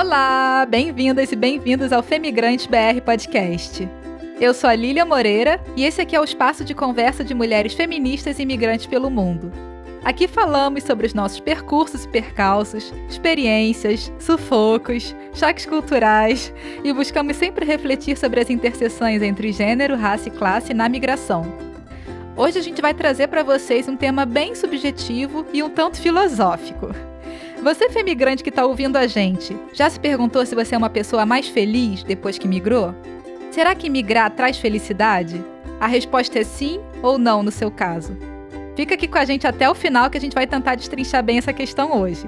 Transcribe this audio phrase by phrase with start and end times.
[0.00, 3.86] Olá, bem-vindas e bem-vindos ao Femigrante BR Podcast.
[4.40, 7.74] Eu sou a Lília Moreira e esse aqui é o espaço de conversa de mulheres
[7.74, 9.52] feministas e imigrantes pelo mundo.
[10.02, 16.50] Aqui falamos sobre os nossos percursos e percalços, experiências, sufocos, choques culturais
[16.82, 21.44] e buscamos sempre refletir sobre as interseções entre gênero, raça e classe na migração.
[22.38, 27.09] Hoje a gente vai trazer para vocês um tema bem subjetivo e um tanto filosófico.
[27.62, 31.26] Você, femigrante que está ouvindo a gente, já se perguntou se você é uma pessoa
[31.26, 32.94] mais feliz depois que migrou?
[33.50, 35.44] Será que migrar traz felicidade?
[35.78, 38.16] A resposta é sim ou não no seu caso.
[38.74, 41.36] Fica aqui com a gente até o final que a gente vai tentar destrinchar bem
[41.36, 42.26] essa questão hoje.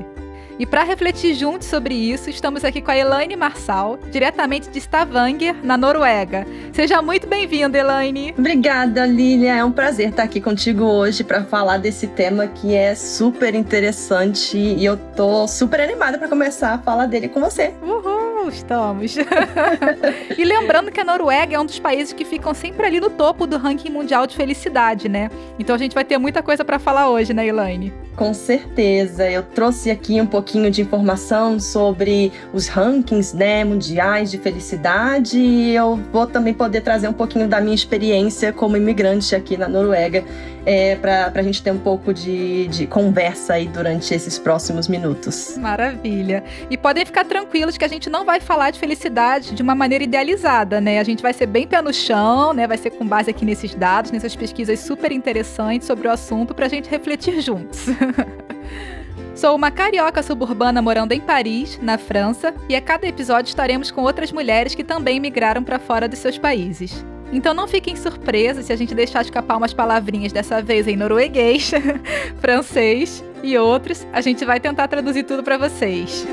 [0.59, 5.57] E para refletir juntos sobre isso, estamos aqui com a Elaine Marçal, diretamente de Stavanger,
[5.63, 6.47] na Noruega.
[6.73, 8.35] Seja muito bem-vinda, Elaine.
[8.37, 9.57] Obrigada, Lilia.
[9.57, 14.57] É um prazer estar aqui contigo hoje para falar desse tema que é super interessante
[14.57, 17.73] e eu tô super animada para começar a falar dele com você.
[17.83, 19.17] Uhul, estamos.
[20.37, 23.47] e lembrando que a Noruega é um dos países que ficam sempre ali no topo
[23.47, 25.31] do ranking mundial de felicidade, né?
[25.59, 27.93] Então a gente vai ter muita coisa para falar hoje, né, Elaine?
[28.17, 29.29] Com certeza.
[29.31, 35.75] Eu trouxe aqui um pouquinho de informação sobre os rankings né, mundiais de felicidade e
[35.75, 40.25] eu vou também poder trazer um pouquinho da minha experiência como imigrante aqui na Noruega
[40.65, 45.57] é, para a gente ter um pouco de, de conversa aí durante esses próximos minutos.
[45.59, 46.45] Maravilha.
[46.71, 50.05] E podem ficar tranquilos que a gente não vai falar de felicidade de uma maneira
[50.05, 50.99] idealizada, né?
[50.99, 52.67] A gente vai ser bem pé no chão, né?
[52.67, 56.67] Vai ser com base aqui nesses dados, nessas pesquisas super interessantes sobre o assunto para
[56.67, 57.87] a gente refletir juntos.
[59.35, 64.03] Sou uma carioca suburbana morando em Paris, na França, e a cada episódio estaremos com
[64.03, 67.05] outras mulheres que também migraram para fora dos seus países.
[67.33, 71.71] Então não fiquem surpresos se a gente deixar escapar umas palavrinhas dessa vez em norueguês,
[72.39, 74.07] francês e outros.
[74.13, 76.27] A gente vai tentar traduzir tudo para vocês.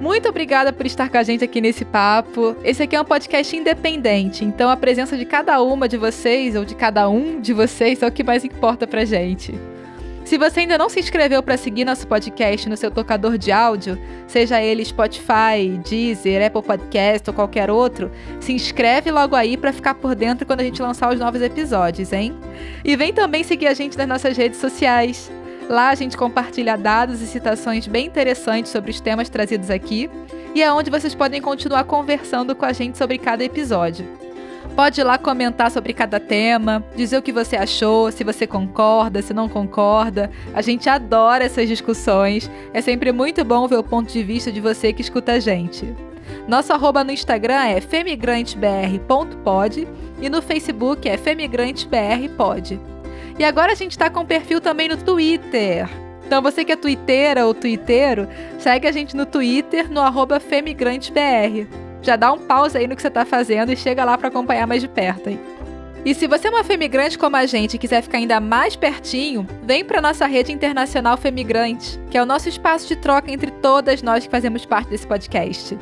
[0.00, 2.54] Muito obrigada por estar com a gente aqui nesse papo.
[2.62, 6.64] Esse aqui é um podcast independente, então a presença de cada uma de vocês ou
[6.64, 9.54] de cada um de vocês é o que mais importa pra gente.
[10.30, 14.00] Se você ainda não se inscreveu para seguir nosso podcast no seu tocador de áudio,
[14.28, 19.94] seja ele Spotify, Deezer, Apple Podcast ou qualquer outro, se inscreve logo aí para ficar
[19.94, 22.32] por dentro quando a gente lançar os novos episódios, hein?
[22.84, 25.28] E vem também seguir a gente nas nossas redes sociais.
[25.68, 30.08] Lá a gente compartilha dados e citações bem interessantes sobre os temas trazidos aqui
[30.54, 34.29] e é onde vocês podem continuar conversando com a gente sobre cada episódio.
[34.80, 39.20] Pode ir lá comentar sobre cada tema, dizer o que você achou, se você concorda,
[39.20, 40.30] se não concorda.
[40.54, 42.50] A gente adora essas discussões.
[42.72, 45.94] É sempre muito bom ver o ponto de vista de você que escuta a gente.
[46.48, 49.86] Nosso arroba no Instagram é femigrantebr.pod
[50.18, 52.80] e no Facebook é femigrantebr.pod.
[53.38, 55.86] E agora a gente está com perfil também no Twitter.
[56.26, 58.26] Então você que é twitteira ou twitteiro,
[58.58, 61.89] segue a gente no Twitter no arroba femigrantebr.
[62.02, 64.66] Já dá um pause aí no que você está fazendo e chega lá para acompanhar
[64.66, 65.40] mais de perto, hein?
[66.04, 69.46] E se você é uma femigrante como a gente e quiser ficar ainda mais pertinho,
[69.62, 74.02] vem para nossa rede internacional Femigrante, que é o nosso espaço de troca entre todas
[74.02, 75.76] nós que fazemos parte desse podcast.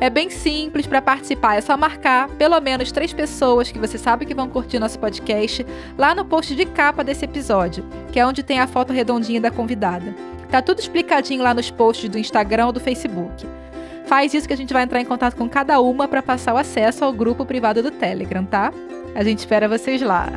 [0.00, 4.24] É bem simples para participar, é só marcar pelo menos três pessoas que você sabe
[4.24, 5.66] que vão curtir nosso podcast
[5.98, 9.50] lá no post de capa desse episódio, que é onde tem a foto redondinha da
[9.50, 10.14] convidada.
[10.50, 13.46] Tá tudo explicadinho lá nos posts do Instagram ou do Facebook.
[14.10, 16.56] Faz isso que a gente vai entrar em contato com cada uma para passar o
[16.56, 18.72] acesso ao grupo privado do Telegram, tá?
[19.14, 20.28] A gente espera vocês lá.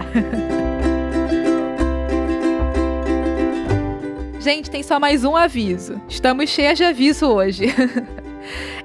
[4.39, 5.99] gente, tem só mais um aviso.
[6.07, 7.65] Estamos cheias de aviso hoje.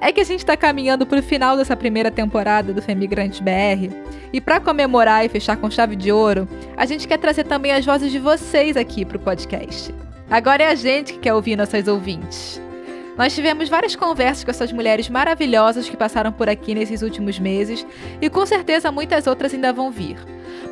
[0.01, 3.93] É que a gente está caminhando para o final dessa primeira temporada do Femigrante BR.
[4.31, 7.85] E para comemorar e fechar com chave de ouro, a gente quer trazer também as
[7.85, 9.93] vozes de vocês aqui para o podcast.
[10.31, 12.61] Agora é a gente que quer ouvir nossas ouvintes.
[13.19, 17.85] Nós tivemos várias conversas com essas mulheres maravilhosas que passaram por aqui nesses últimos meses
[18.21, 20.15] e com certeza muitas outras ainda vão vir.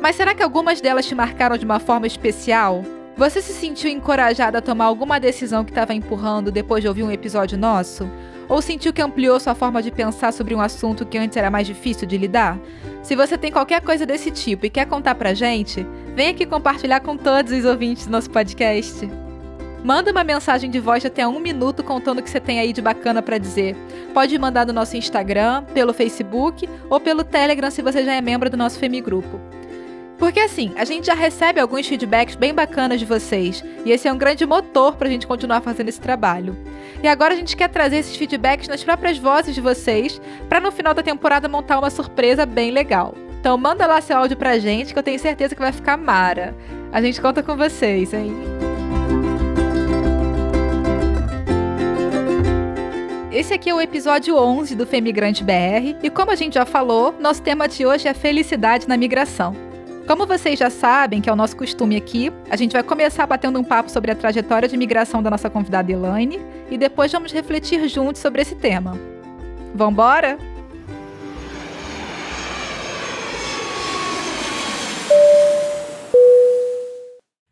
[0.00, 2.82] Mas será que algumas delas te marcaram de uma forma especial?
[3.18, 7.12] Você se sentiu encorajada a tomar alguma decisão que estava empurrando depois de ouvir um
[7.12, 8.10] episódio nosso?
[8.48, 11.66] Ou sentiu que ampliou sua forma de pensar sobre um assunto que antes era mais
[11.66, 12.58] difícil de lidar?
[13.02, 15.86] Se você tem qualquer coisa desse tipo e quer contar pra gente,
[16.16, 19.06] vem aqui compartilhar com todos os ouvintes do nosso podcast.
[19.88, 22.74] Manda uma mensagem de voz de até um minuto contando o que você tem aí
[22.74, 23.74] de bacana para dizer.
[24.12, 28.50] Pode mandar no nosso Instagram, pelo Facebook ou pelo Telegram se você já é membro
[28.50, 29.40] do nosso Femigrupo.
[30.18, 34.12] Porque assim, a gente já recebe alguns feedbacks bem bacanas de vocês, e esse é
[34.12, 36.54] um grande motor para a gente continuar fazendo esse trabalho.
[37.02, 40.20] E agora a gente quer trazer esses feedbacks nas próprias vozes de vocês,
[40.50, 43.14] para no final da temporada montar uma surpresa bem legal.
[43.40, 46.54] Então manda lá seu áudio pra gente, que eu tenho certeza que vai ficar mara.
[46.92, 48.34] A gente conta com vocês, hein?
[53.38, 57.14] Esse aqui é o episódio 11 do Femigrante BR e como a gente já falou,
[57.20, 59.54] nosso tema de hoje é felicidade na migração.
[60.08, 63.60] Como vocês já sabem, que é o nosso costume aqui, a gente vai começar batendo
[63.60, 67.88] um papo sobre a trajetória de migração da nossa convidada Elaine e depois vamos refletir
[67.88, 68.98] juntos sobre esse tema.
[69.72, 70.36] Vambora?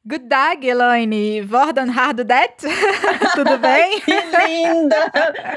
[0.08, 1.42] Good dag, Elaine.
[1.42, 2.62] Hvordan har du det?
[3.34, 4.00] Tudo bem?
[4.00, 5.10] que linda!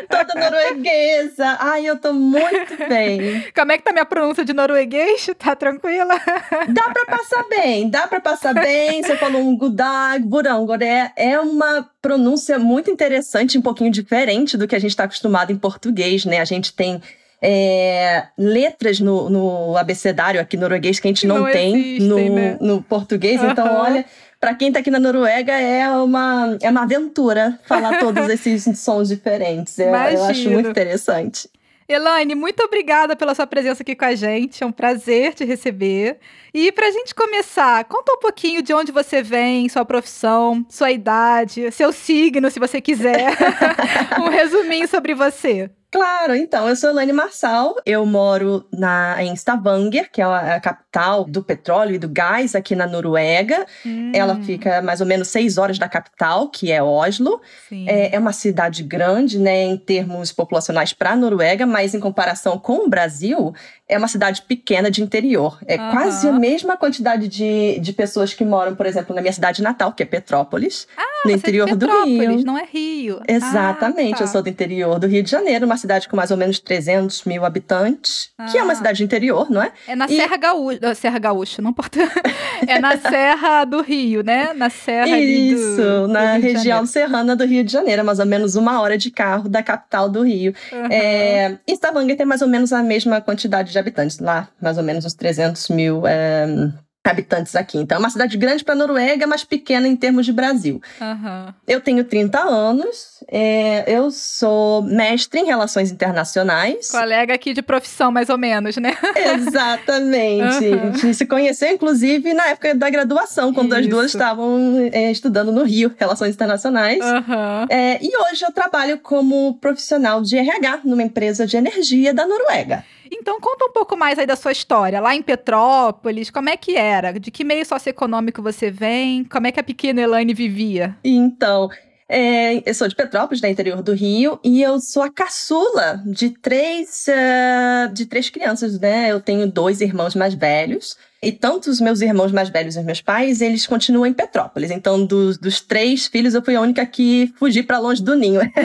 [0.10, 1.56] Toda norueguesa.
[1.60, 3.46] Ai, eu tô muito bem.
[3.54, 5.30] Como é que tá minha pronúncia de norueguês?
[5.38, 6.16] Tá tranquila?
[6.68, 9.04] Dá pra passar bem, dá pra passar bem.
[9.04, 11.12] Você falou um good dag, burangoré.
[11.16, 15.58] É uma pronúncia muito interessante, um pouquinho diferente do que a gente tá acostumado em
[15.58, 16.40] português, né?
[16.40, 17.00] A gente tem
[17.42, 22.36] é, letras no, no, abecedário aqui norueguês que a gente não, não tem existem, no,
[22.36, 22.58] né?
[22.60, 23.42] no português.
[23.42, 23.52] Uhum.
[23.52, 24.06] Então, olha,
[24.40, 29.10] para quem está aqui na Noruega é uma, é uma aventura falar todos esses sons
[29.10, 29.78] diferentes.
[29.78, 31.50] Eu, eu acho muito interessante.
[31.90, 34.64] Elaine, muito obrigada pela sua presença aqui com a gente.
[34.64, 36.20] É um prazer te receber.
[36.54, 40.92] E para a gente começar, conta um pouquinho de onde você vem, sua profissão, sua
[40.92, 43.36] idade, seu signo, se você quiser.
[44.22, 45.72] um resuminho sobre você.
[45.92, 51.26] Claro, então, eu sou Elaine Marçal, eu moro na, em Stavanger, que é a, capital
[51.26, 53.66] do petróleo e do gás aqui na Noruega.
[53.84, 54.12] Hum.
[54.14, 57.42] Ela fica mais ou menos seis horas da capital, que é Oslo.
[57.88, 62.60] É, é, uma cidade grande, né, em termos populacionais para a Noruega, mas em comparação
[62.60, 63.52] com o Brasil,
[63.90, 65.58] é uma cidade pequena de interior.
[65.66, 65.92] É uhum.
[65.92, 69.92] quase a mesma quantidade de, de pessoas que moram, por exemplo, na minha cidade natal,
[69.92, 72.46] que é Petrópolis, ah, no interior é do Rio.
[72.46, 73.20] não é Rio.
[73.28, 74.24] Exatamente, ah, tá.
[74.24, 77.24] eu sou do interior do Rio de Janeiro, uma cidade com mais ou menos 300
[77.24, 78.46] mil habitantes, ah.
[78.46, 78.76] que é uma ah.
[78.76, 79.72] cidade de interior, não é?
[79.88, 80.16] É na e...
[80.16, 82.00] Serra Gaúcha, Serra Gaúcha, não importa.
[82.68, 84.54] é na Serra do Rio, né?
[84.54, 88.56] Na Serra Isso, do, na do região serrana do Rio de Janeiro, mais ou menos
[88.56, 90.54] uma hora de carro da capital do Rio.
[90.72, 90.86] Uhum.
[90.92, 94.84] É, e Stavanger tem mais ou menos a mesma quantidade de habitantes, lá mais ou
[94.84, 96.72] menos uns 300 mil é,
[97.10, 97.78] habitantes aqui.
[97.78, 100.82] Então é uma cidade grande para a Noruega, mas pequena em termos de Brasil.
[101.00, 101.54] Uhum.
[101.68, 106.90] Eu tenho 30 anos, é, eu sou mestre em relações internacionais.
[106.92, 108.96] Colega aqui de profissão, mais ou menos, né?
[109.16, 110.68] Exatamente.
[110.68, 110.90] Uhum.
[110.90, 113.80] A gente se conheceu, inclusive, na época da graduação, quando Isso.
[113.80, 117.04] as duas estavam é, estudando no Rio, Relações Internacionais.
[117.04, 117.66] Uhum.
[117.70, 122.84] É, e hoje eu trabalho como profissional de RH numa empresa de energia da Noruega.
[123.20, 125.00] Então conta um pouco mais aí da sua história.
[125.00, 127.12] Lá em Petrópolis, como é que era?
[127.20, 129.24] De que meio socioeconômico você vem?
[129.26, 130.98] Como é que a pequena Elaine vivia?
[131.04, 131.70] Então,
[132.08, 136.32] é, eu sou de Petrópolis, da interior do Rio, e eu sou a caçula de
[136.32, 139.12] três, uh, de três crianças, né?
[139.12, 140.98] Eu tenho dois irmãos mais velhos.
[141.22, 144.72] E tanto os meus irmãos mais velhos e os meus pais, eles continuam em Petrópolis.
[144.72, 148.40] Então, dos, dos três filhos, eu fui a única que fugi para longe do ninho.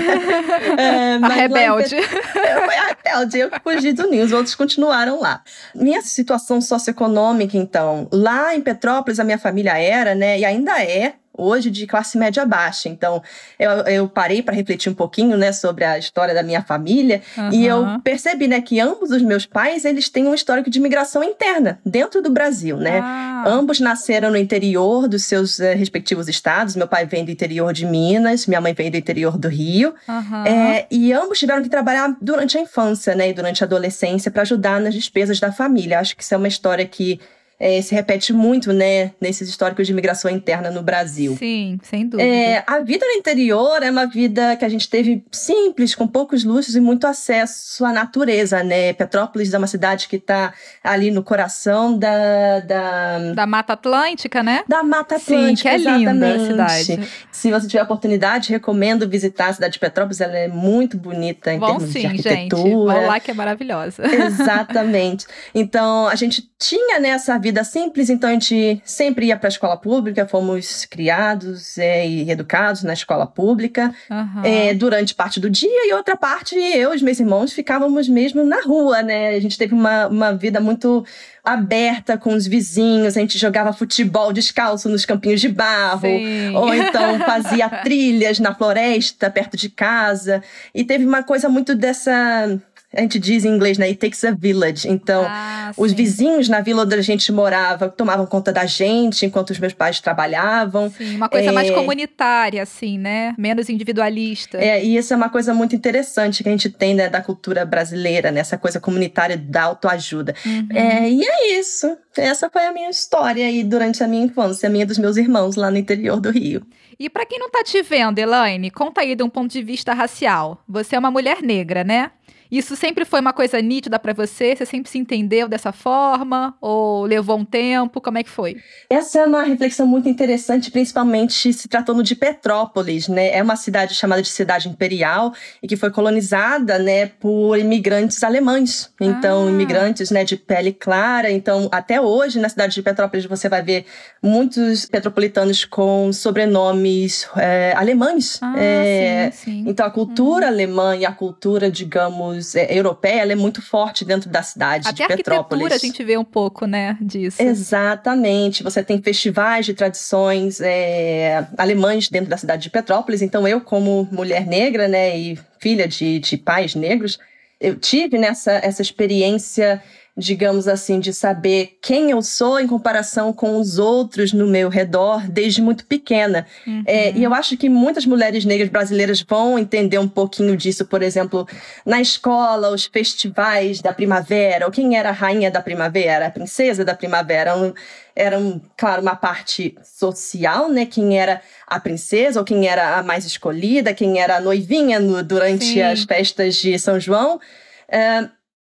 [0.78, 1.96] é, a rebelde.
[1.96, 2.04] Pet...
[2.54, 5.42] Eu fui a rebelde, eu fugi do ninho, os outros continuaram lá.
[5.74, 11.14] Minha situação socioeconômica, então, lá em Petrópolis, a minha família era, né, e ainda é,
[11.36, 12.88] hoje de classe média baixa.
[12.88, 13.22] Então,
[13.58, 17.50] eu, eu parei para refletir um pouquinho, né, sobre a história da minha família uhum.
[17.52, 21.22] e eu percebi, né, que ambos os meus pais, eles têm um histórico de migração
[21.22, 23.00] interna dentro do Brasil, né?
[23.02, 23.44] Ah.
[23.46, 26.76] Ambos nasceram no interior dos seus uh, respectivos estados.
[26.76, 29.94] Meu pai vem do interior de Minas, minha mãe vem do interior do Rio.
[30.08, 30.46] Uhum.
[30.46, 34.42] É, e ambos tiveram que trabalhar durante a infância, né, e durante a adolescência para
[34.42, 35.98] ajudar nas despesas da família.
[35.98, 37.20] Acho que isso é uma história que
[37.64, 41.34] é, se repete muito, né, nesses históricos de imigração interna no Brasil.
[41.38, 42.28] Sim, sem dúvida.
[42.28, 46.44] É, a vida no interior é uma vida que a gente teve simples, com poucos
[46.44, 48.92] luxos e muito acesso à natureza, né?
[48.92, 50.52] Petrópolis é uma cidade que está
[50.82, 53.32] ali no coração da, da...
[53.32, 54.62] Da Mata Atlântica, né?
[54.68, 56.12] Da Mata Atlântica, Sim, que é exatamente.
[56.12, 57.08] linda a cidade.
[57.32, 61.58] Se você tiver oportunidade, recomendo visitar a cidade de Petrópolis, ela é muito bonita em
[61.58, 62.62] termos sim, de arquitetura.
[62.62, 63.00] Gente.
[63.00, 64.02] Vão lá que é maravilhosa.
[64.04, 65.24] Exatamente.
[65.54, 69.76] Então, a gente tinha nessa vida simples, então a gente sempre ia para a escola
[69.76, 74.42] pública, fomos criados é, e educados na escola pública uhum.
[74.42, 78.42] é, durante parte do dia e outra parte eu e os meus irmãos ficávamos mesmo
[78.44, 79.28] na rua, né?
[79.28, 81.04] A gente teve uma, uma vida muito
[81.44, 86.56] aberta com os vizinhos, a gente jogava futebol descalço nos campinhos de barro, Sim.
[86.56, 90.42] ou então fazia trilhas na floresta perto de casa.
[90.74, 92.58] E teve uma coisa muito dessa
[92.96, 93.86] a gente diz em inglês, né?
[93.86, 94.88] It takes a village.
[94.88, 99.50] Então, ah, os vizinhos na vila onde a gente morava tomavam conta da gente enquanto
[99.50, 100.90] os meus pais trabalhavam.
[100.90, 101.52] Sim, uma coisa é...
[101.52, 103.34] mais comunitária, assim, né?
[103.36, 104.58] Menos individualista.
[104.58, 107.64] É, e isso é uma coisa muito interessante que a gente tem né, da cultura
[107.64, 108.40] brasileira, né?
[108.40, 110.34] Essa coisa comunitária da autoajuda.
[110.44, 110.68] Uhum.
[110.70, 111.96] É, e é isso.
[112.16, 115.56] Essa foi a minha história aí durante a minha infância, a minha dos meus irmãos
[115.56, 116.64] lá no interior do Rio.
[116.98, 119.92] E para quem não tá te vendo, Elaine, conta aí de um ponto de vista
[119.92, 120.62] racial.
[120.68, 122.12] Você é uma mulher negra, né?
[122.50, 124.54] Isso sempre foi uma coisa nítida para você?
[124.54, 126.54] Você sempre se entendeu dessa forma?
[126.60, 128.00] Ou levou um tempo?
[128.00, 128.56] Como é que foi?
[128.88, 133.30] Essa é uma reflexão muito interessante, principalmente se tratando de Petrópolis, né?
[133.36, 135.32] É uma cidade chamada de cidade imperial
[135.62, 138.90] e que foi colonizada, né, por imigrantes alemães.
[139.00, 139.50] Então, ah.
[139.50, 141.30] imigrantes, né, de pele clara.
[141.30, 143.86] Então, até hoje, na cidade de Petrópolis, você vai ver
[144.22, 148.38] muitos petropolitanos com sobrenomes é, alemães.
[148.42, 149.64] Ah, é, sim, sim.
[149.66, 150.48] Então, a cultura hum.
[150.48, 155.06] alemã e a cultura, digamos, é, europeia, ela é muito forte dentro da cidade Até
[155.06, 155.72] de Petrópolis.
[155.72, 157.40] a gente vê um pouco, né, disso.
[157.40, 158.62] Exatamente.
[158.62, 163.22] Você tem festivais de tradições é, alemães dentro da cidade de Petrópolis.
[163.22, 167.18] Então, eu, como mulher negra, né, e filha de, de pais negros,
[167.60, 169.82] eu tive nessa essa experiência
[170.16, 175.28] digamos assim, de saber quem eu sou em comparação com os outros no meu redor
[175.28, 176.46] desde muito pequena.
[176.64, 176.84] Uhum.
[176.86, 181.02] É, e eu acho que muitas mulheres negras brasileiras vão entender um pouquinho disso, por
[181.02, 181.48] exemplo,
[181.84, 186.84] na escola, os festivais da primavera, ou quem era a rainha da primavera, a princesa
[186.84, 187.56] da primavera.
[187.56, 187.72] Um,
[188.16, 190.86] era, um, claro, uma parte social, né?
[190.86, 195.20] Quem era a princesa, ou quem era a mais escolhida, quem era a noivinha no,
[195.24, 195.82] durante Sim.
[195.82, 197.40] as festas de São João.
[197.88, 198.30] Uh,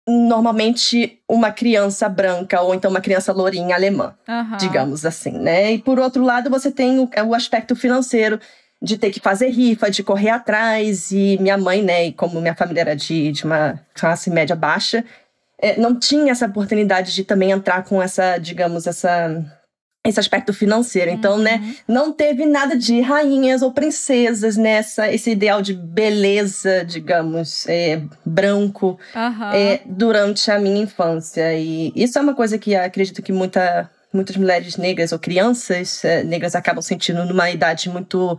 [0.07, 4.57] normalmente uma criança branca ou então uma criança lourinha alemã, uhum.
[4.57, 5.73] digamos assim, né?
[5.73, 8.39] E por outro lado, você tem o, o, aspecto financeiro
[8.81, 11.11] de ter que fazer rifa, de correr atrás.
[11.11, 15.03] E minha mãe, né, e como minha família era de, de uma classe média baixa,
[15.57, 19.43] é, não tinha essa oportunidade de também entrar com essa, digamos, essa
[20.05, 21.09] esse aspecto financeiro.
[21.09, 21.67] Então, né, uhum.
[21.67, 28.01] né, não teve nada de rainhas ou princesas nessa esse ideal de beleza, digamos, é,
[28.25, 29.51] branco uhum.
[29.51, 31.53] é, durante a minha infância.
[31.53, 36.23] E isso é uma coisa que acredito que muita, muitas mulheres negras ou crianças é,
[36.23, 38.37] negras acabam sentindo numa idade muito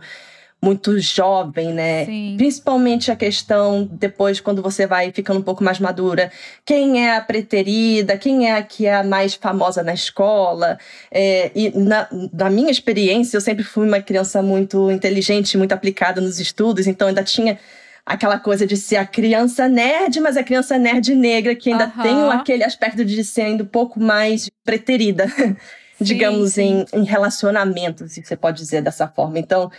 [0.61, 2.05] muito jovem, né?
[2.05, 2.35] Sim.
[2.37, 6.31] Principalmente a questão depois quando você vai ficando um pouco mais madura,
[6.65, 10.79] quem é a preterida, quem é a que é a mais famosa na escola.
[11.11, 16.19] É, e na, na minha experiência, eu sempre fui uma criança muito inteligente, muito aplicada
[16.19, 17.59] nos estudos, então ainda tinha
[18.03, 22.01] aquela coisa de ser a criança nerd, mas a criança nerd negra, que ainda uhum.
[22.01, 25.27] tem aquele aspecto de ser ainda um pouco mais preterida,
[26.01, 26.85] digamos, sim.
[26.93, 29.37] Em, em relacionamentos, se você pode dizer dessa forma.
[29.37, 29.69] Então,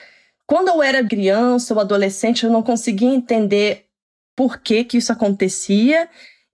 [0.48, 3.84] quando eu era criança ou adolescente, eu não conseguia entender
[4.34, 6.08] por que que isso acontecia.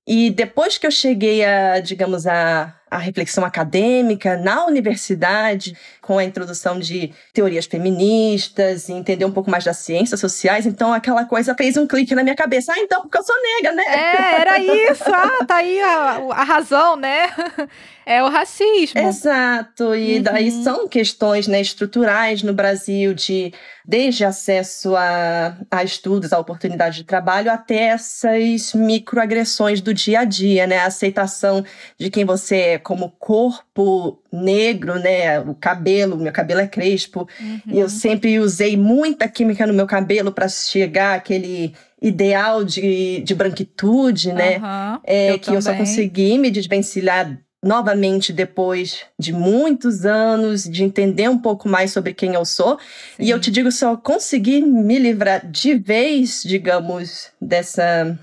[0.04, 6.24] E depois que eu cheguei a, digamos, a, a reflexão acadêmica na universidade, com a
[6.24, 11.54] introdução de teorias feministas e entender um pouco mais das ciências sociais, então aquela coisa
[11.54, 12.72] fez um clique na minha cabeça.
[12.72, 13.84] Ah, então, porque eu sou negra, né?
[13.86, 15.04] É, era isso.
[15.06, 17.28] Ah, tá aí a, a razão, né?
[18.06, 19.00] é o racismo.
[19.00, 19.94] Exato.
[19.94, 20.22] E uhum.
[20.22, 23.52] daí são questões né, estruturais no Brasil de
[23.86, 30.24] desde acesso a, a estudos, a oportunidade de trabalho, até essas microagressões do dia a
[30.24, 30.78] dia, né?
[30.78, 31.62] A aceitação
[31.98, 35.38] de quem você é como corpo negro, né?
[35.40, 37.28] O cabelo, meu cabelo é crespo.
[37.38, 37.60] Uhum.
[37.66, 43.34] E eu sempre usei muita química no meu cabelo para chegar àquele ideal de, de
[43.34, 44.58] branquitude, né?
[44.58, 45.00] Uhum.
[45.04, 45.58] É, eu que também.
[45.58, 51.92] eu só consegui me desvencilhar novamente depois de muitos anos de entender um pouco mais
[51.92, 52.78] sobre quem eu sou.
[53.16, 53.24] Sim.
[53.24, 58.18] E eu te digo, só consegui me livrar de vez, digamos, dessa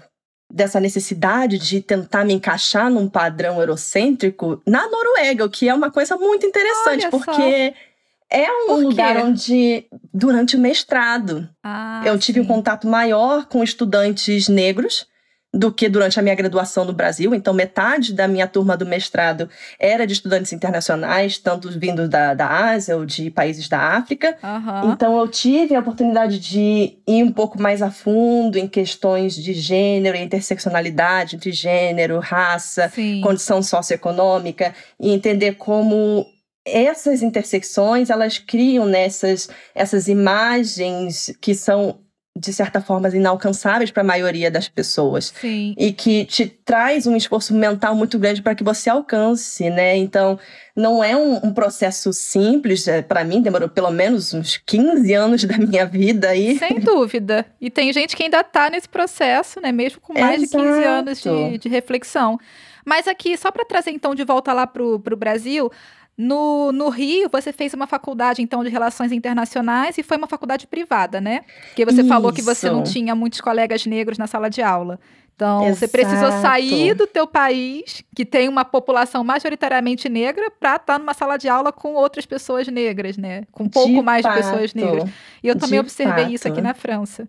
[0.54, 5.90] dessa necessidade de tentar me encaixar num padrão eurocêntrico na Noruega, o que é uma
[5.90, 8.38] coisa muito interessante, Olha porque só.
[8.38, 12.46] é um Por lugar onde durante o mestrado ah, eu tive sim.
[12.46, 15.08] um contato maior com estudantes negros
[15.54, 17.36] do que durante a minha graduação no Brasil.
[17.36, 22.48] Então, metade da minha turma do mestrado era de estudantes internacionais, tanto vindos da, da
[22.48, 24.38] Ásia ou de países da África.
[24.42, 24.94] Uhum.
[24.94, 29.54] Então, eu tive a oportunidade de ir um pouco mais a fundo em questões de
[29.54, 33.20] gênero e interseccionalidade entre gênero, raça, Sim.
[33.22, 36.26] condição socioeconômica e entender como
[36.66, 42.01] essas intersecções elas criam nessas essas imagens que são
[42.38, 45.34] de certa forma, inalcançáveis para a maioria das pessoas.
[45.40, 45.76] Sim.
[45.78, 49.98] E que te traz um esforço mental muito grande para que você alcance, né?
[49.98, 50.40] Então,
[50.74, 52.88] não é um, um processo simples.
[52.88, 56.58] É, para mim, demorou pelo menos uns 15 anos da minha vida aí.
[56.58, 57.46] Sem dúvida.
[57.60, 59.74] E tem gente que ainda está nesse processo, né?
[59.74, 60.64] Mesmo com mais Exato.
[60.64, 62.40] de 15 anos de, de reflexão.
[62.86, 65.70] Mas aqui, só para trazer então de volta lá para o Brasil,
[66.18, 70.68] no, no Rio, você fez uma faculdade, então, de Relações Internacionais e foi uma faculdade
[70.68, 71.42] privada, né?
[71.68, 72.10] Porque você Isso.
[72.10, 75.00] falou que você não tinha muitos colegas negros na sala de aula.
[75.42, 75.80] Então, Exato.
[75.80, 81.00] você precisou sair do teu país, que tem uma população majoritariamente negra, para estar tá
[81.00, 83.46] numa sala de aula com outras pessoas negras, né?
[83.52, 84.36] Com um pouco de mais fato.
[84.36, 85.10] de pessoas negras.
[85.42, 86.34] E eu também de observei fato.
[86.36, 87.28] isso aqui na França.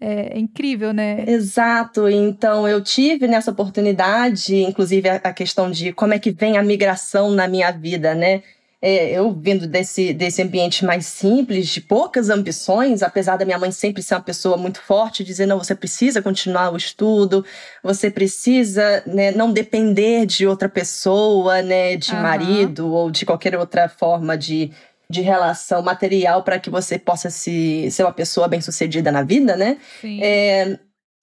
[0.00, 1.22] É, é, incrível, né?
[1.26, 2.08] Exato.
[2.08, 6.62] Então, eu tive nessa oportunidade, inclusive a, a questão de como é que vem a
[6.62, 8.42] migração na minha vida, né?
[8.82, 13.70] É, eu vindo desse, desse ambiente mais simples, de poucas ambições, apesar da minha mãe
[13.70, 17.44] sempre ser uma pessoa muito forte, dizer, não, você precisa continuar o estudo,
[17.82, 22.22] você precisa né, não depender de outra pessoa, né, de uhum.
[22.22, 24.70] marido ou de qualquer outra forma de,
[25.10, 29.76] de relação material para que você possa se, ser uma pessoa bem-sucedida na vida, né?
[30.00, 30.22] Sim.
[30.22, 30.78] É,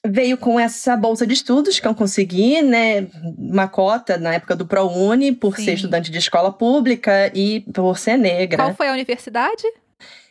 [0.06, 3.08] veio com essa bolsa de estudos que eu consegui, né?
[3.38, 5.66] Uma cota na época do ProUni, por Sim.
[5.66, 8.64] ser estudante de escola pública e por ser negra.
[8.64, 9.64] Qual foi a universidade?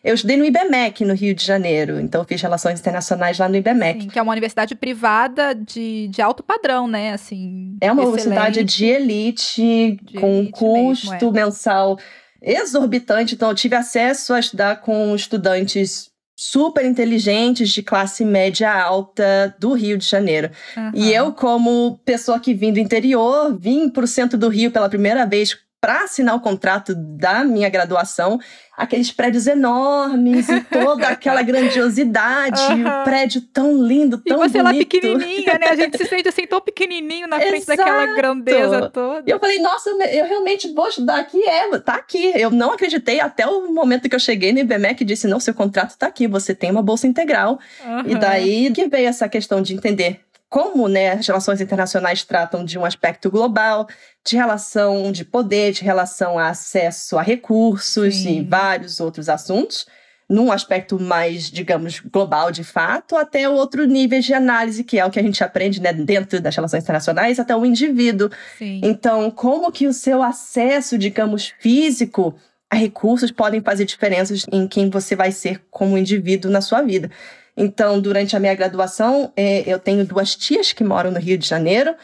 [0.02, 1.98] Eu estudei no IBMEC, no Rio de Janeiro.
[1.98, 4.02] Então, fiz relações internacionais lá no IBMEC.
[4.02, 7.12] Sim, que é uma universidade privada de, de alto padrão, né?
[7.12, 8.28] Assim, é uma excelente.
[8.28, 11.44] universidade de elite, de com elite custo mesmo, é.
[11.44, 11.98] mensal
[12.40, 13.34] exorbitante.
[13.34, 19.72] Então, eu tive acesso a estudar com estudantes super inteligentes de classe média alta do
[19.72, 20.50] Rio de Janeiro.
[20.76, 20.90] Uhum.
[20.94, 24.88] E eu, como pessoa que vim do interior, vim para o centro do Rio pela
[24.88, 28.40] primeira vez para assinar o contrato da minha graduação,
[28.76, 32.88] aqueles prédios enormes e toda aquela grandiosidade, uhum.
[32.88, 34.48] o prédio tão lindo, tão bonito.
[34.48, 34.64] E você bonito.
[34.64, 35.68] lá pequenininha, né?
[35.68, 37.76] A gente se sente assim tão pequenininho na frente Exato.
[37.76, 39.22] daquela grandeza toda.
[39.24, 42.32] E eu falei, nossa, eu realmente vou estudar aqui, é, tá aqui.
[42.34, 45.54] Eu não acreditei até o momento que eu cheguei no IBMEC e disse, não, seu
[45.54, 47.60] contrato tá aqui, você tem uma bolsa integral.
[47.84, 48.10] Uhum.
[48.10, 52.78] E daí que veio essa questão de entender como né, as relações internacionais tratam de
[52.78, 53.86] um aspecto global,
[54.26, 58.40] de relação de poder, de relação a acesso a recursos Sim.
[58.40, 59.86] e vários outros assuntos,
[60.28, 65.10] num aspecto mais, digamos, global de fato, até outro nível de análise, que é o
[65.10, 68.28] que a gente aprende né, dentro das relações internacionais, até o indivíduo.
[68.58, 68.80] Sim.
[68.82, 72.34] Então, como que o seu acesso, digamos, físico
[72.68, 77.10] a recursos podem fazer diferenças em quem você vai ser como indivíduo na sua vida.
[77.56, 81.46] Então, durante a minha graduação, é, eu tenho duas tias que moram no Rio de
[81.46, 81.94] Janeiro.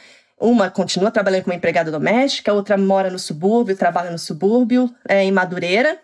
[0.42, 5.22] Uma continua trabalhando como empregada doméstica, a outra mora no subúrbio, trabalha no subúrbio, é,
[5.22, 6.00] em Madureira.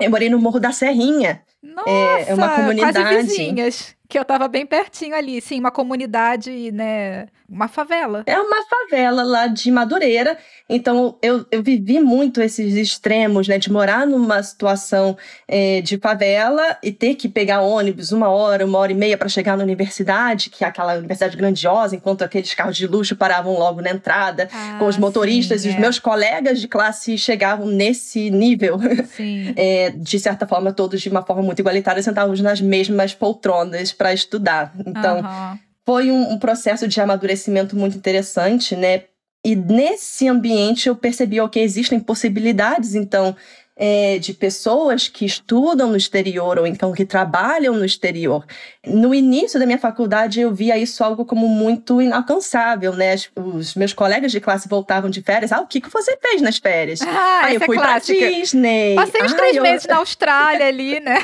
[0.00, 1.42] Eu morei no Morro da Serrinha.
[1.62, 2.98] Nossa, é, é uma comunidade.
[2.98, 8.22] quase vizinhas que eu estava bem pertinho ali, sim, uma comunidade, né, uma favela.
[8.26, 10.36] É uma favela lá de Madureira,
[10.68, 15.16] então eu, eu vivi muito esses extremos, né, de morar numa situação
[15.48, 19.28] é, de favela e ter que pegar ônibus uma hora, uma hora e meia para
[19.28, 23.80] chegar na universidade, que é aquela universidade grandiosa, enquanto aqueles carros de luxo paravam logo
[23.80, 25.80] na entrada, ah, com os motoristas sim, e os é.
[25.80, 28.78] meus colegas de classe chegavam nesse nível.
[29.56, 34.12] é, de certa forma, todos de uma forma muito igualitária, sentávamos nas mesmas poltronas para
[34.12, 34.74] estudar.
[34.86, 35.58] Então, uhum.
[35.84, 39.04] foi um, um processo de amadurecimento muito interessante, né?
[39.44, 43.36] E nesse ambiente eu percebi que existem possibilidades, então,
[43.76, 48.44] é, de pessoas que estudam no exterior ou então que trabalham no exterior.
[48.86, 53.16] No início da minha faculdade, eu via isso algo como muito inalcançável, né?
[53.34, 55.50] Os meus colegas de classe voltavam de férias.
[55.50, 57.00] Ah, o que, que você fez nas férias?
[57.02, 58.18] Ah, ah eu é fui clássica.
[58.18, 58.94] pra Disney.
[58.94, 59.62] Passei uns ah, três eu...
[59.62, 61.18] meses na Austrália ali, né?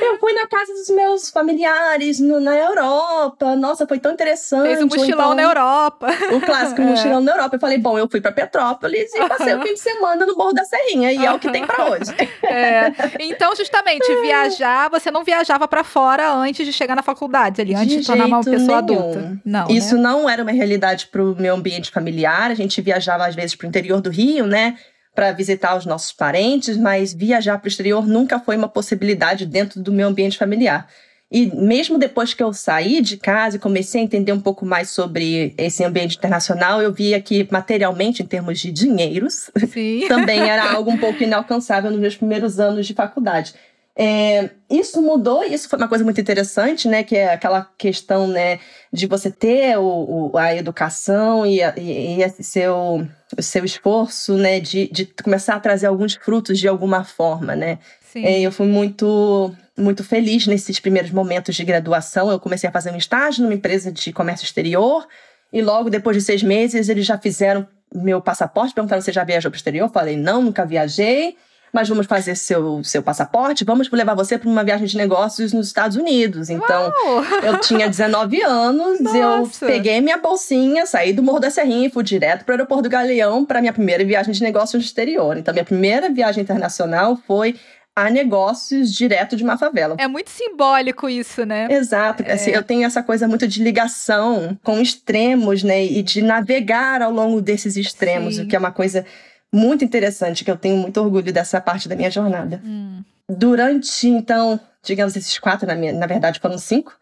[0.00, 3.56] eu fui na casa dos meus familiares no, na Europa.
[3.56, 4.68] Nossa, foi tão interessante.
[4.68, 6.08] Fez um mochilão então, na Europa.
[6.32, 6.84] O clássico é.
[6.84, 7.56] mochilão na Europa.
[7.56, 10.52] Eu falei, bom, eu fui pra Petrópolis e passei o fim de semana no Morro
[10.52, 11.12] da Serrinha.
[11.12, 12.12] E é o que tem tem para hoje.
[12.48, 12.92] É.
[13.20, 17.88] Então, justamente, viajar, você não viajava para fora antes de chegar na faculdade, ali, antes
[17.88, 19.00] de, de tornar uma pessoa nenhum.
[19.00, 19.40] adulta.
[19.44, 19.68] Não.
[19.68, 20.02] Isso né?
[20.02, 22.50] não era uma realidade para o meu ambiente familiar.
[22.50, 24.76] A gente viajava, às vezes, para o interior do Rio, né?
[25.14, 29.80] Para visitar os nossos parentes, mas viajar para o exterior nunca foi uma possibilidade dentro
[29.80, 30.88] do meu ambiente familiar.
[31.30, 34.88] E mesmo depois que eu saí de casa e comecei a entender um pouco mais
[34.88, 39.50] sobre esse ambiente internacional, eu via que materialmente, em termos de dinheiros,
[40.08, 43.54] também era algo um pouco inalcançável nos meus primeiros anos de faculdade.
[44.00, 47.02] É, isso mudou, e isso foi uma coisa muito interessante, né?
[47.02, 48.60] Que é aquela questão, né,
[48.92, 53.04] de você ter o, o a educação e, a, e, e seu,
[53.36, 57.80] o seu esforço, né, de, de começar a trazer alguns frutos de alguma forma, né?
[58.14, 62.30] É, eu fui muito muito feliz nesses primeiros momentos de graduação.
[62.30, 65.06] Eu comecei a fazer um estágio numa empresa de comércio exterior
[65.52, 69.50] e logo depois de seis meses eles já fizeram meu passaporte, perguntaram se já viajou
[69.50, 69.86] para o exterior.
[69.86, 71.36] Eu falei, não, nunca viajei
[71.72, 75.66] mas vamos fazer seu, seu passaporte, vamos levar você para uma viagem de negócios nos
[75.66, 76.50] Estados Unidos.
[76.50, 77.24] Então, Uau!
[77.42, 79.64] eu tinha 19 anos, Nossa.
[79.64, 82.84] eu peguei minha bolsinha, saí do Morro da Serrinha e fui direto para o aeroporto
[82.84, 85.36] do Galeão para minha primeira viagem de negócios no exterior.
[85.36, 87.56] Então, minha primeira viagem internacional foi
[87.98, 89.96] a negócios direto de uma favela.
[89.98, 91.66] É muito simbólico isso, né?
[91.68, 92.22] Exato.
[92.30, 95.84] Assim, eu tenho essa coisa muito de ligação com extremos, né?
[95.84, 98.44] E de navegar ao longo desses extremos, Sim.
[98.44, 99.04] o que é uma coisa
[99.52, 102.62] muito interessante, que eu tenho muito orgulho dessa parte da minha jornada.
[102.64, 103.02] Hum.
[103.28, 106.96] Durante, então, digamos, esses quatro, na, minha, na verdade foram cinco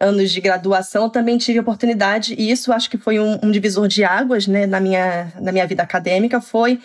[0.00, 3.86] anos de graduação, eu também tive oportunidade, e isso acho que foi um, um divisor
[3.86, 6.80] de águas né, na, minha, na minha vida acadêmica, foi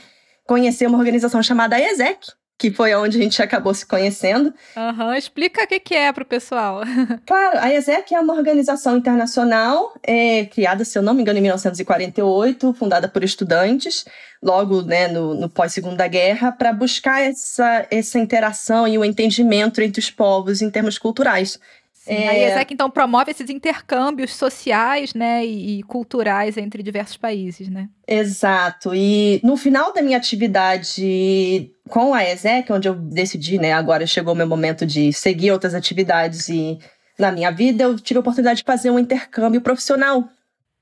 [0.45, 4.54] conhecer uma organização chamada ESEC, que foi onde a gente acabou se conhecendo.
[4.76, 6.82] Aham, Explica o que, que é pro pessoal.
[7.26, 11.41] Claro, a ESEC é uma organização internacional é, criada, se eu não me engano, em
[11.41, 14.06] 1948, fundada por estudantes,
[14.41, 20.00] logo né, no, no pós-segunda guerra, para buscar essa, essa interação e o entendimento entre
[20.00, 21.60] os povos em termos culturais.
[22.06, 27.68] Sim, A ESEC, então, promove esses intercâmbios sociais né, e, e culturais entre diversos países,
[27.68, 27.89] né?
[28.08, 28.94] Exato.
[28.94, 34.34] E no final da minha atividade com a ESEC, onde eu decidi, né, agora chegou
[34.34, 36.78] o meu momento de seguir outras atividades e
[37.18, 40.28] na minha vida, eu tive a oportunidade de fazer um intercâmbio profissional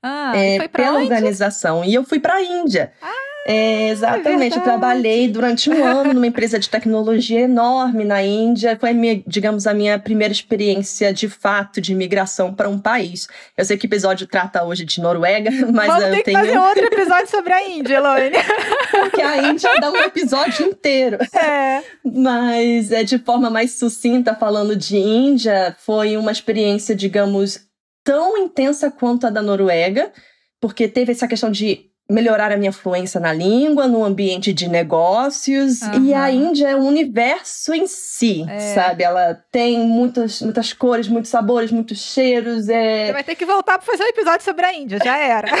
[0.02, 1.04] Ah, é, foi pra pela onde?
[1.04, 1.84] organização.
[1.84, 2.92] E eu fui para a Índia.
[3.46, 4.32] É, exatamente.
[4.32, 4.62] eu verdade.
[4.62, 8.76] trabalhei durante um ano numa empresa de tecnologia enorme na Índia.
[8.80, 13.28] Foi, minha, digamos, a minha primeira experiência de fato de migração para um país.
[13.56, 16.38] Eu sei que o episódio trata hoje de Noruega, mas Vamos eu ter que tenho.
[16.38, 18.36] fazer outro episódio sobre a Índia, Elaine.
[18.90, 21.18] Porque a Índia dá um episódio inteiro.
[21.34, 21.82] É.
[22.02, 27.60] Mas é de forma mais sucinta, falando de Índia, foi uma experiência, digamos,
[28.02, 30.12] tão intensa quanto a da Noruega,
[30.60, 35.80] porque teve essa questão de melhorar a minha fluência na língua, no ambiente de negócios,
[36.02, 36.30] e a.
[36.30, 38.58] Índia é um universo em si, É.
[38.74, 39.02] sabe?
[39.04, 43.12] Ela tem muitas, muitas cores, muitos sabores, muitos cheiros, Você é...
[43.12, 45.48] vai ter que voltar pra fazer um episódio sobre a Índia, já era.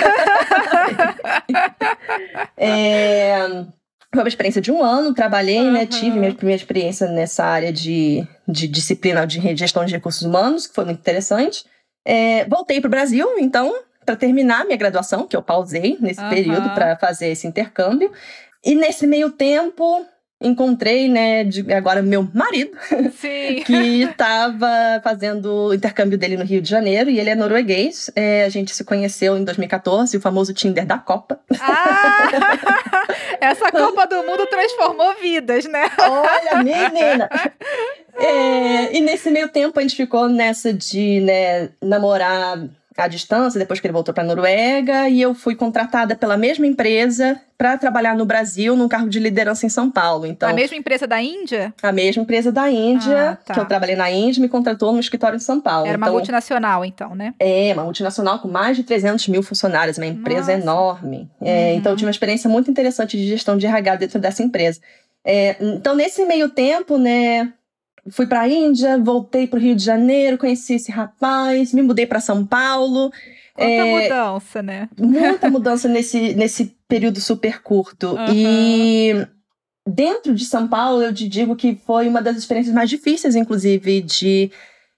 [2.56, 3.46] É,
[4.14, 5.80] Foi uma experiência de um ano, trabalhei, né?
[5.80, 5.86] Aham.
[5.86, 10.74] Tive minha primeira experiência nessa área de, de disciplina de gestão de recursos humanos, que
[10.74, 11.64] foi muito interessante.
[12.06, 16.30] É, voltei para o Brasil, então, para terminar minha graduação, que eu pausei nesse Aham.
[16.30, 18.10] período para fazer esse intercâmbio.
[18.64, 20.04] E nesse meio tempo,
[20.40, 22.72] encontrei, né, de- agora meu marido,
[23.18, 23.62] Sim.
[23.64, 28.10] que estava fazendo o intercâmbio dele no Rio de Janeiro, e ele é norueguês.
[28.16, 31.40] É, a gente se conheceu em 2014, o famoso Tinder da Copa.
[31.60, 32.28] Ah!
[33.40, 35.84] Essa Copa do Mundo transformou vidas, né?
[35.98, 37.28] Olha, menina!
[38.16, 42.60] É, e nesse meio tempo a gente ficou nessa de né, namorar
[42.96, 47.40] à distância, depois que ele voltou para Noruega, e eu fui contratada pela mesma empresa
[47.58, 50.26] para trabalhar no Brasil num cargo de liderança em São Paulo.
[50.26, 51.72] Então, A mesma empresa da Índia?
[51.82, 53.54] a mesma empresa da Índia, Ah, tá.
[53.54, 55.86] que eu trabalhei na Índia, me contratou no escritório em São Paulo.
[55.86, 57.34] Era uma então, multinacional, então, né?
[57.38, 60.62] é, uma multinacional com mais de 300 mil funcionários, uma empresa Nossa.
[60.62, 61.30] enorme.
[61.40, 61.76] É, Uhum.
[61.78, 64.80] Então, eu tive uma experiência muito interessante de gestão de RH dentro dessa empresa.
[65.24, 67.52] É, então, nesse meio tempo, né,
[68.10, 72.06] fui para a Índia, voltei para o Rio de Janeiro, conheci esse rapaz, me mudei
[72.06, 73.10] para São Paulo.
[73.54, 74.88] Quanta É, mudança, né?
[74.98, 78.16] muita mudança nesse, nesse período super curto.
[78.16, 78.34] Aham.
[78.34, 79.26] E
[79.86, 84.00] dentro de São Paulo, eu te digo que foi uma das experiências mais difíceis, inclusive,
[84.00, 84.50] de,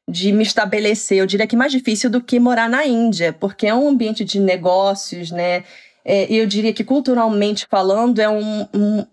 [0.09, 1.19] de me estabelecer.
[1.19, 4.41] Eu diria que mais difícil do que morar na Índia, porque é um ambiente de
[4.41, 5.65] negócios, né?
[6.05, 8.63] É, E eu diria que culturalmente falando, é um.
[8.75, 9.07] um-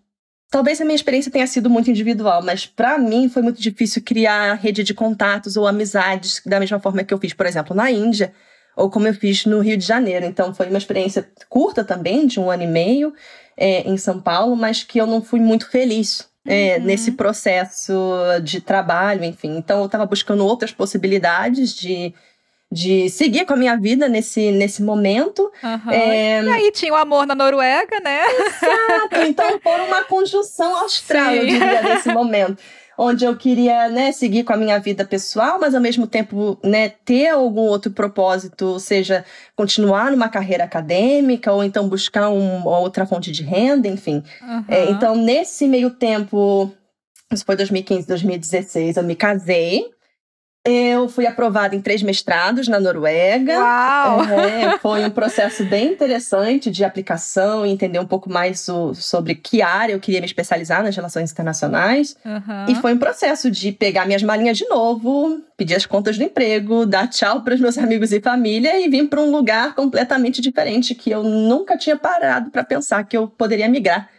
[0.54, 4.54] Talvez a minha experiência tenha sido muito individual, mas para mim foi muito difícil criar
[4.54, 8.32] rede de contatos ou amizades da mesma forma que eu fiz, por exemplo, na Índia
[8.78, 10.28] ou como eu fiz no Rio de Janeiro.
[10.28, 13.16] Então foi uma experiência curta também, de um ano e meio,
[13.58, 16.32] é, em São Paulo, mas que eu não fui muito feliz.
[16.46, 16.84] é, Uhum.
[16.84, 17.94] nesse processo
[18.44, 19.56] de trabalho, enfim.
[19.58, 22.14] Então eu estava buscando outras possibilidades de,
[22.74, 25.52] de seguir com a minha vida nesse, nesse momento.
[25.64, 25.94] Aham.
[25.94, 28.22] É, E aí tinha o amor na Noruega, né?
[28.28, 31.60] Exato, então por uma conjunção austral, eu Sim.
[31.60, 32.58] diria, nesse momento.
[32.96, 36.90] Onde eu queria, né, seguir com a minha vida pessoal, mas ao mesmo tempo, né,
[36.90, 43.06] ter algum outro propósito, seja continuar numa carreira acadêmica, ou então buscar um- uma outra
[43.08, 44.24] fonte de renda, enfim.
[44.68, 44.92] É, Aham.
[44.92, 46.72] então, nesse meio tempo,
[47.32, 49.86] isso foi 2015, 2016, eu me casei.
[50.66, 53.60] Eu fui aprovada em três mestrados na Noruega.
[53.60, 54.24] Uau!
[54.24, 59.36] É, foi um processo bem interessante de aplicação e entender um pouco mais o, sobre
[59.36, 62.16] que área eu queria me especializar nas relações internacionais.
[62.24, 62.66] Uhum.
[62.70, 66.86] E foi um processo de pegar minhas malinhas de novo, pedir as contas do emprego,
[66.86, 70.96] dar tchau para os meus amigos e família e vir para um lugar completamente diferente
[70.96, 74.10] que eu nunca tinha parado para pensar que eu poderia migrar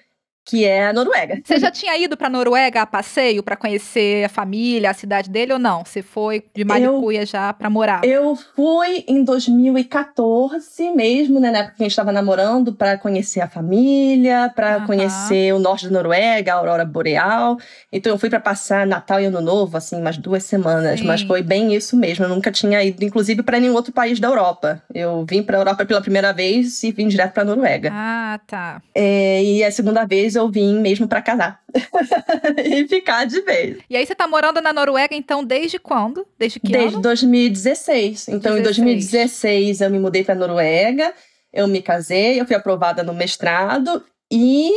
[0.45, 1.41] que é a Noruega.
[1.43, 5.55] Você já tinha ido para Noruega a passeio para conhecer a família, a cidade dele
[5.55, 5.85] ou não?
[5.85, 8.05] Você foi de Maricuia eu, já para morar?
[8.05, 13.41] Eu fui em 2014 mesmo, né, na época que a gente estava namorando, para conhecer
[13.41, 14.87] a família, para uhum.
[14.87, 17.57] conhecer o norte da Noruega, a aurora boreal.
[17.91, 21.07] Então eu fui para passar Natal e Ano Novo, assim, umas duas semanas, Sim.
[21.07, 22.27] mas foi bem isso mesmo.
[22.27, 24.83] Eu nunca tinha ido, inclusive, para nenhum outro país da Europa.
[24.93, 27.91] Eu vim para a Europa pela primeira vez e vim direto para Noruega.
[27.93, 28.83] Ah, tá.
[28.95, 31.61] É, e a segunda vez eu vim mesmo para casar.
[32.65, 33.79] e ficar de vez.
[33.89, 36.27] E aí você tá morando na Noruega, então, desde quando?
[36.39, 37.03] Desde que Desde ano?
[37.03, 38.29] 2016.
[38.29, 38.59] Então, 16.
[38.59, 41.13] em 2016 eu me mudei para Noruega,
[41.53, 44.71] eu me casei, eu fui aprovada no mestrado e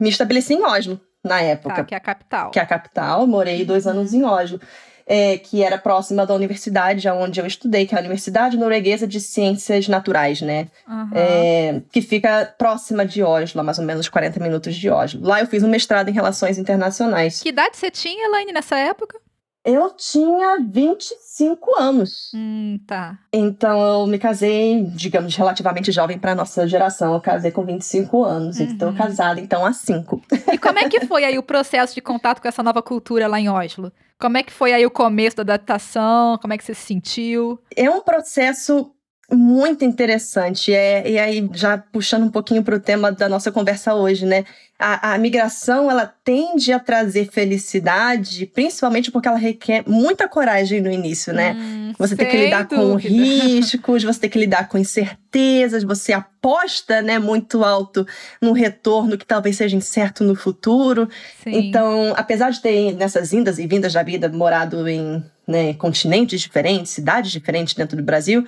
[0.00, 1.76] me estabeleci em Oslo na época.
[1.76, 2.50] Tá, que é a capital.
[2.50, 3.26] Que é a capital.
[3.26, 4.60] Morei dois anos em Oslo
[5.08, 9.18] é, que era próxima da universidade onde eu estudei, que é a Universidade Norueguesa de
[9.20, 10.68] Ciências Naturais, né?
[10.86, 11.10] Uhum.
[11.14, 15.26] É, que fica próxima de Oslo, mais ou menos 40 minutos de Oslo.
[15.26, 17.40] Lá eu fiz um mestrado em Relações Internacionais.
[17.40, 19.18] Que idade você tinha, Elaine, nessa época?
[19.64, 22.30] Eu tinha 25 anos.
[22.34, 23.18] Hum, tá.
[23.32, 27.14] Então eu me casei, digamos, relativamente jovem para nossa geração.
[27.14, 28.58] Eu casei com 25 anos.
[28.58, 28.66] Uhum.
[28.66, 30.22] Então, casada então há 5.
[30.52, 33.40] E como é que foi aí o processo de contato com essa nova cultura lá
[33.40, 33.92] em Oslo?
[34.20, 36.38] Como é que foi aí o começo da adaptação?
[36.38, 37.60] Como é que você se sentiu?
[37.76, 38.92] É um processo
[39.30, 40.72] muito interessante.
[40.72, 44.44] É, e aí, já puxando um pouquinho para o tema da nossa conversa hoje, né?
[44.78, 50.90] A, a, migração, ela tende a trazer felicidade, principalmente porque ela requer muita coragem no
[50.90, 51.52] início, né?
[51.58, 52.80] Hum, você tem que lidar dúvida.
[52.80, 58.06] com riscos, você tem que lidar com incertezas, você aposta, né, muito alto
[58.40, 61.08] no retorno que talvez seja incerto no futuro.
[61.42, 61.56] Sim.
[61.56, 66.92] Então, apesar de ter nessas indas e vindas da vida morado em né, continentes diferentes,
[66.92, 68.46] cidades diferentes dentro do Brasil,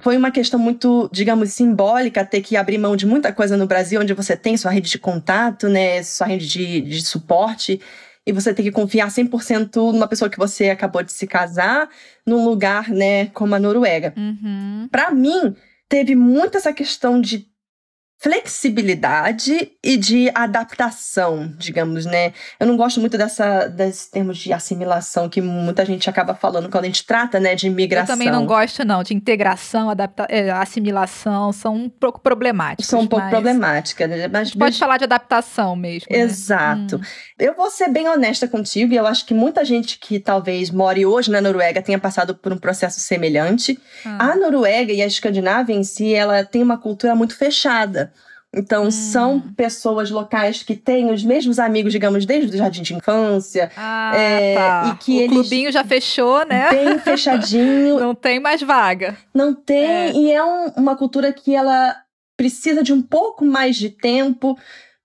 [0.00, 4.00] foi uma questão muito, digamos, simbólica ter que abrir mão de muita coisa no Brasil,
[4.00, 7.80] onde você tem sua rede de contato, né, sua rede de, de suporte,
[8.26, 11.88] e você tem que confiar 100% numa pessoa que você acabou de se casar,
[12.26, 14.12] num lugar, né, como a Noruega.
[14.16, 14.88] Uhum.
[14.90, 15.54] Para mim,
[15.88, 17.46] teve muito essa questão de
[18.24, 22.32] flexibilidade e de adaptação, digamos, né?
[22.58, 26.84] Eu não gosto muito dessa desses termos de assimilação que muita gente acaba falando quando
[26.84, 28.14] a gente trata, né, de imigração.
[28.14, 32.86] Eu também não gosto não de integração, adapta é, assimilação, são um pouco problemáticas.
[32.86, 33.30] São um pouco mas...
[33.30, 34.26] problemáticas, né?
[34.32, 36.06] mas pode falar de adaptação mesmo.
[36.10, 36.20] Né?
[36.20, 36.96] Exato.
[36.96, 37.00] Hum.
[37.38, 41.04] Eu vou ser bem honesta contigo e eu acho que muita gente que talvez more
[41.04, 43.78] hoje na Noruega tenha passado por um processo semelhante.
[44.02, 44.30] Ah.
[44.30, 48.13] A Noruega e a Escandinávia em si, ela tem uma cultura muito fechada.
[48.56, 48.90] Então, hum.
[48.90, 53.70] são pessoas locais que têm os mesmos amigos, digamos, desde o jardim de infância.
[53.76, 54.82] Ah, é, tá.
[54.94, 56.70] E que o eles clubinho já fechou, né?
[56.70, 57.98] Bem fechadinho.
[58.00, 59.16] Não tem mais vaga.
[59.34, 59.84] Não tem.
[59.84, 60.12] É.
[60.12, 61.96] E é um, uma cultura que ela
[62.36, 64.56] precisa de um pouco mais de tempo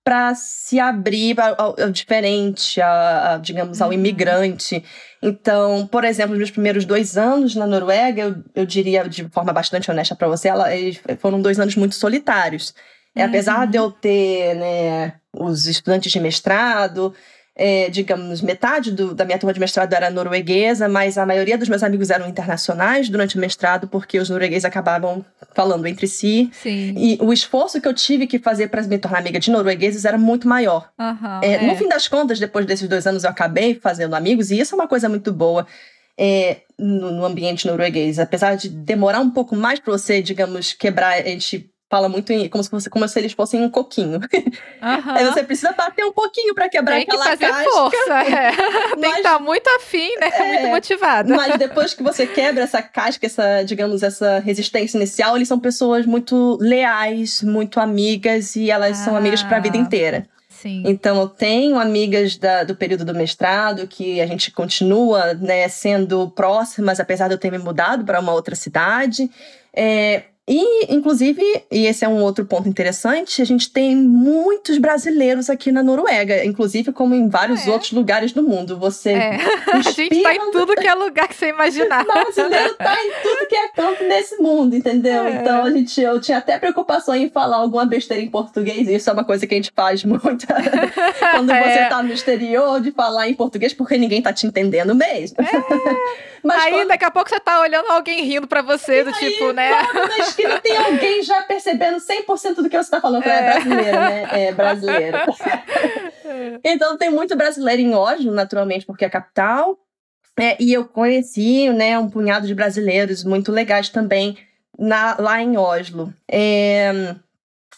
[0.02, 3.94] para se abrir ao, ao diferente, a, a, digamos, ao Uhum.
[3.94, 4.82] imigrante.
[5.22, 9.90] Então, por exemplo, meus primeiros dois anos na Noruega, eu, eu diria de forma bastante
[9.90, 10.66] honesta para você, ela,
[11.18, 12.74] foram dois anos muito solitários.
[13.14, 13.70] É, apesar Uhum.
[13.70, 17.12] de eu ter né, os estudantes de mestrado,
[17.56, 21.68] é, digamos, metade do- da minha turma de mestrado era norueguesa, mas a maioria dos
[21.68, 26.48] meus amigos eram internacionais durante o mestrado, porque os noruegueses acabavam falando entre si.
[26.52, 26.94] Sim.
[26.96, 30.16] E o esforço que eu tive que fazer para me tornar amiga de noruegueses era
[30.16, 30.88] muito maior.
[30.98, 31.66] Aham, É, é.
[31.66, 34.78] No fim das contas, depois desses dois anos, eu acabei fazendo amigos, e isso é
[34.78, 35.66] uma coisa muito boa
[36.16, 38.18] é, no, no ambiente norueguês.
[38.18, 42.48] Apesar de demorar um pouco mais para você, digamos, quebrar, a gente fala muito em,
[42.48, 44.20] como, se fosse, como se eles fossem um coquinho.
[44.80, 45.12] Aham.
[45.16, 47.70] Aí você precisa bater um pouquinho para quebrar Tem que aquela fazer casca.
[47.70, 48.52] força, é.
[48.94, 50.30] Tem que Mas- estar muito afim, né?
[50.32, 50.52] É.
[50.52, 51.34] Muito motivada.
[51.36, 56.06] Mas depois que você quebra essa casca, essa, digamos, essa resistência inicial, eles são pessoas
[56.06, 59.18] muito leais, muito amigas e elas são Ah.
[59.18, 60.26] amigas para a vida inteira.
[60.48, 60.82] Sim.
[60.86, 66.30] Então, eu tenho amigas da- do período do mestrado que a gente continua né, sendo
[66.30, 69.28] próximas, apesar de eu ter me mudado para uma outra cidade.
[69.74, 75.48] É, E, inclusive, e esse é um outro ponto interessante, a gente tem muitos brasileiros
[75.48, 77.70] aqui na Noruega, inclusive como em vários é.
[77.70, 78.76] outros lugares do mundo.
[78.76, 79.38] Você é.
[79.72, 82.04] A gente tá em tudo que é lugar que você imaginar.
[82.04, 85.24] brasileiro tá em tudo que é campo nesse mundo, entendeu?
[85.24, 85.36] É.
[85.36, 89.08] Então a gente, eu tinha até preocupação em falar alguma besteira em português, e isso
[89.08, 90.46] é uma coisa que a gente faz muito
[91.30, 91.62] quando é.
[91.62, 95.36] você tá no exterior de falar em português, porque ninguém tá te entendendo mesmo.
[95.40, 96.30] É.
[96.42, 96.88] Mas aí, quando...
[96.88, 99.70] daqui a pouco você tá olhando alguém rindo pra você, do aí, tipo, né?
[100.40, 103.24] Que não tem alguém já percebendo 100% do que você tá falando.
[103.26, 104.28] É, é brasileiro, né?
[104.32, 105.18] É brasileiro.
[106.64, 109.78] então tem muito brasileiro em Oslo, naturalmente, porque é a capital.
[110.38, 114.38] É, e eu conheci, né, um punhado de brasileiros muito legais também
[114.78, 116.14] na, lá em Oslo.
[116.30, 117.14] É,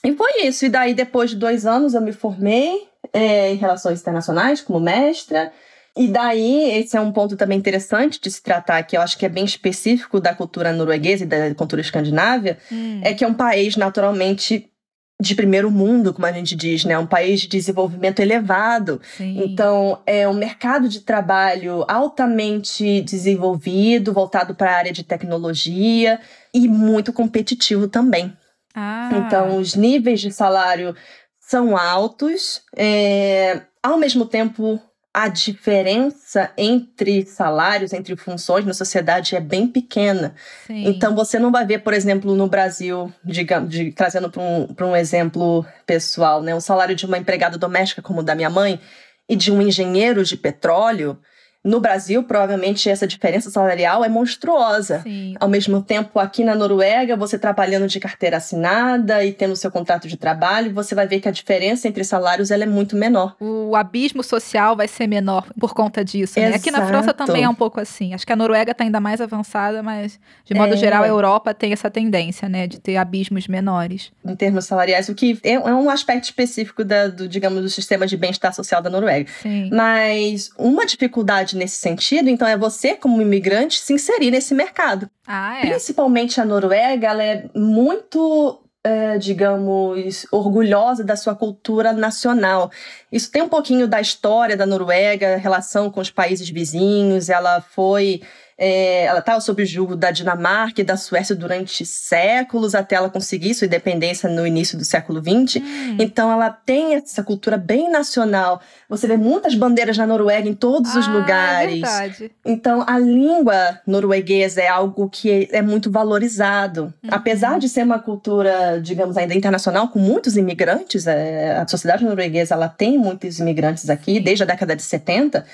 [0.04, 0.66] e foi isso.
[0.66, 5.52] E daí, depois de dois anos, eu me formei é, em Relações Internacionais como mestra.
[5.96, 9.26] E daí, esse é um ponto também interessante de se tratar, que eu acho que
[9.26, 13.00] é bem específico da cultura norueguesa e da cultura escandinávia, hum.
[13.02, 14.72] é que é um país naturalmente
[15.20, 16.98] de primeiro mundo, como a gente diz, né?
[16.98, 19.00] Um país de desenvolvimento elevado.
[19.16, 19.40] Sim.
[19.44, 26.18] Então, é um mercado de trabalho altamente desenvolvido, voltado para a área de tecnologia
[26.52, 28.36] e muito competitivo também.
[28.74, 29.10] Ah.
[29.14, 30.96] Então, os níveis de salário
[31.38, 34.80] são altos, é, ao mesmo tempo
[35.14, 40.34] a diferença entre salários, entre funções na sociedade é bem pequena.
[40.66, 40.86] Sim.
[40.86, 44.96] Então, você não vai ver, por exemplo, no Brasil, digamos, de, trazendo para um, um
[44.96, 48.80] exemplo pessoal, né, o salário de uma empregada doméstica como o da minha mãe
[49.28, 51.18] e de um engenheiro de petróleo
[51.64, 55.00] no Brasil, provavelmente essa diferença salarial é monstruosa.
[55.02, 55.34] Sim.
[55.38, 60.08] Ao mesmo tempo, aqui na Noruega, você trabalhando de carteira assinada e tendo seu contrato
[60.08, 63.36] de trabalho, você vai ver que a diferença entre salários ela é muito menor.
[63.38, 66.38] O abismo social vai ser menor por conta disso.
[66.38, 66.54] Né?
[66.54, 68.12] Aqui na França também é um pouco assim.
[68.12, 70.76] Acho que a Noruega está ainda mais avançada, mas de modo é...
[70.76, 74.10] geral a Europa tem essa tendência, né, de ter abismos menores.
[74.24, 78.06] Em termos salariais, o que é, é um aspecto específico da, do, digamos, do sistema
[78.06, 79.30] de bem-estar social da Noruega.
[79.42, 79.70] Sim.
[79.72, 85.08] Mas uma dificuldade nesse sentido, então é você, como imigrante, se inserir nesse mercado.
[85.26, 85.70] Ah, é.
[85.70, 92.70] Principalmente a Noruega, ela é muito é, digamos, orgulhosa da sua cultura nacional.
[93.12, 97.28] Isso tem um pouquinho da história da Noruega, relação com os países vizinhos.
[97.28, 98.22] Ela foi
[98.64, 103.10] é, ela estava sob o jugo da Dinamarca e da Suécia durante séculos até ela
[103.10, 105.56] conseguir sua independência no início do século XX.
[105.56, 105.96] Hum.
[105.98, 108.62] Então ela tem essa cultura bem nacional.
[108.88, 111.82] Você vê muitas bandeiras na Noruega em todos ah, os lugares.
[111.82, 112.30] É verdade.
[112.44, 116.94] Então a língua norueguesa é algo que é muito valorizado.
[117.02, 117.10] Uhum.
[117.10, 122.54] Apesar de ser uma cultura, digamos, ainda internacional, com muitos imigrantes, é, a sociedade norueguesa
[122.54, 125.44] ela tem muitos imigrantes aqui desde a década de 70.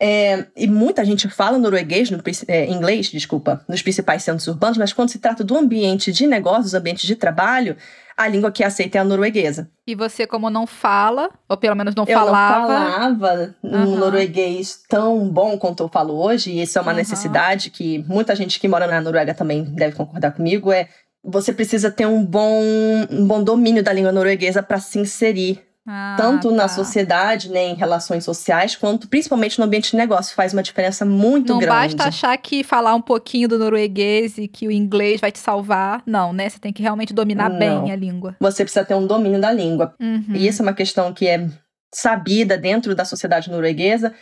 [0.00, 4.92] É, e muita gente fala norueguês, no, é, inglês, desculpa, nos principais centros urbanos, mas
[4.92, 7.76] quando se trata do ambiente de negócios, ambiente de trabalho,
[8.14, 9.70] a língua que aceita é a norueguesa.
[9.86, 12.72] E você, como não fala, ou pelo menos não eu falava...
[12.72, 13.94] Eu não falava uhum.
[13.94, 16.98] um norueguês tão bom quanto eu falo hoje, e isso é uma uhum.
[16.98, 20.88] necessidade que muita gente que mora na Noruega também deve concordar comigo, é
[21.24, 22.62] você precisa ter um bom,
[23.10, 26.54] um bom domínio da língua norueguesa para se inserir ah, tanto tá.
[26.56, 30.34] na sociedade, né, em relações sociais, quanto principalmente no ambiente de negócio.
[30.34, 31.94] Faz uma diferença muito Não grande.
[31.94, 35.38] Não basta achar que falar um pouquinho do norueguês e que o inglês vai te
[35.38, 36.02] salvar.
[36.04, 36.48] Não, né?
[36.48, 37.58] Você tem que realmente dominar Não.
[37.58, 38.36] bem a língua.
[38.40, 39.94] Você precisa ter um domínio da língua.
[40.00, 40.34] Uhum.
[40.34, 41.48] E isso é uma questão que é
[41.94, 44.12] sabida dentro da sociedade norueguesa,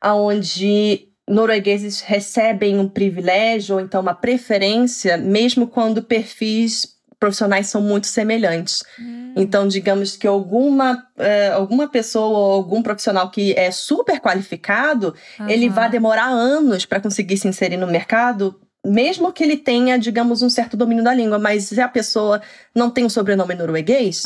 [0.00, 8.06] aonde noruegueses recebem um privilégio ou então uma preferência, mesmo quando perfis profissionais são muito
[8.06, 8.82] semelhantes.
[8.98, 9.34] Hum.
[9.36, 15.48] Então, digamos que alguma, é, alguma pessoa ou algum profissional que é super qualificado, uhum.
[15.48, 20.42] ele vai demorar anos para conseguir se inserir no mercado, mesmo que ele tenha, digamos,
[20.42, 22.40] um certo domínio da língua, mas se a pessoa
[22.74, 24.22] não tem um sobrenome norueguês,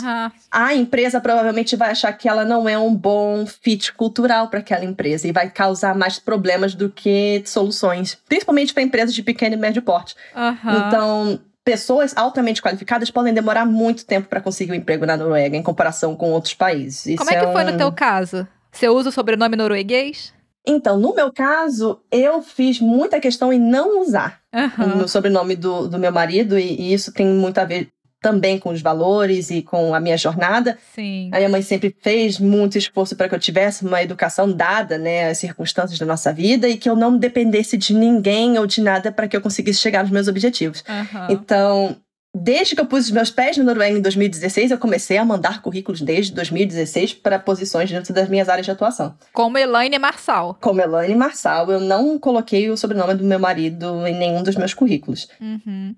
[0.51, 4.85] a empresa provavelmente vai achar que ela não é um bom fit cultural para aquela
[4.85, 9.59] empresa e vai causar mais problemas do que soluções, principalmente para empresas de pequeno e
[9.59, 10.15] médio porte.
[10.37, 10.87] Uhum.
[10.87, 15.63] Então, pessoas altamente qualificadas podem demorar muito tempo para conseguir um emprego na Noruega em
[15.63, 17.07] comparação com outros países.
[17.07, 17.71] Isso Como é que é foi um...
[17.73, 18.47] no teu caso?
[18.71, 20.35] Você usa o sobrenome norueguês?
[20.67, 25.03] Então, no meu caso, eu fiz muita questão em não usar uhum.
[25.03, 27.89] o sobrenome do, do meu marido, e, e, isso tem muito a ver
[28.25, 30.79] também com os valores e com a minha jornada.
[30.95, 31.29] Sim.
[31.31, 35.29] A minha mãe sempre fez muito esforço para que eu tivesse uma educação dada, né,
[35.29, 39.13] às circunstâncias da nossa vida e que eu não dependesse de ninguém ou de nada
[39.13, 40.83] para que eu conseguisse chegar nos meus objetivos.
[40.89, 41.27] Uhum.
[41.29, 41.97] Então,
[42.37, 45.63] Desde que eu pus os meus pés na Noruega em 2016, eu comecei a mandar
[45.63, 49.15] currículos desde 2016 para posições dentro das minhas áreas de atuação.
[49.33, 50.59] Como Elaine Marçal.
[50.61, 54.75] Como Elaine Marçal, eu não coloquei o sobrenome do meu marido em nenhum dos meus
[54.75, 55.29] currículos.
[55.41, 55.95] Uhum.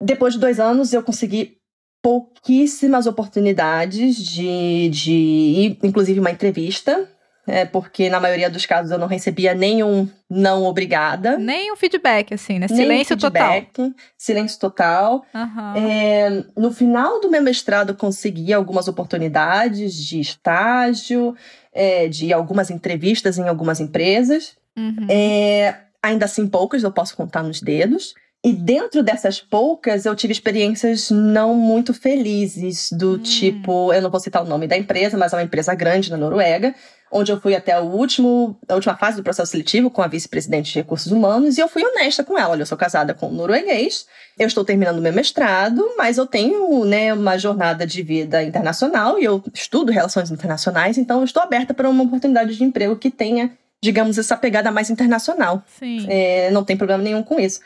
[0.00, 1.58] Depois de dois anos, eu consegui
[2.02, 7.08] pouquíssimas oportunidades de, de inclusive uma entrevista,
[7.46, 11.36] é, porque na maioria dos casos eu não recebia nenhum não obrigada.
[11.36, 12.68] Nem um feedback, assim, né?
[12.68, 13.94] Silêncio feedback, total.
[14.16, 15.26] Silêncio total.
[15.34, 15.76] Uhum.
[15.76, 21.34] É, no final do meu mestrado, consegui algumas oportunidades de estágio,
[21.72, 24.56] é, de algumas entrevistas em algumas empresas.
[24.76, 25.06] Uhum.
[25.08, 28.14] É, ainda assim, poucas, eu posso contar nos dedos.
[28.42, 33.18] E dentro dessas poucas, eu tive experiências não muito felizes, do hum.
[33.18, 36.16] tipo, eu não vou citar o nome da empresa, mas é uma empresa grande na
[36.16, 36.74] Noruega,
[37.12, 40.72] onde eu fui até o último, a última fase do processo seletivo com a vice-presidente
[40.72, 42.52] de recursos humanos, e eu fui honesta com ela.
[42.52, 44.06] Olha, eu sou casada com um norueguês,
[44.38, 49.24] eu estou terminando meu mestrado, mas eu tenho né, uma jornada de vida internacional e
[49.24, 53.52] eu estudo relações internacionais, então eu estou aberta para uma oportunidade de emprego que tenha,
[53.82, 55.62] digamos, essa pegada mais internacional.
[55.78, 56.06] Sim.
[56.08, 57.60] É, não tem problema nenhum com isso.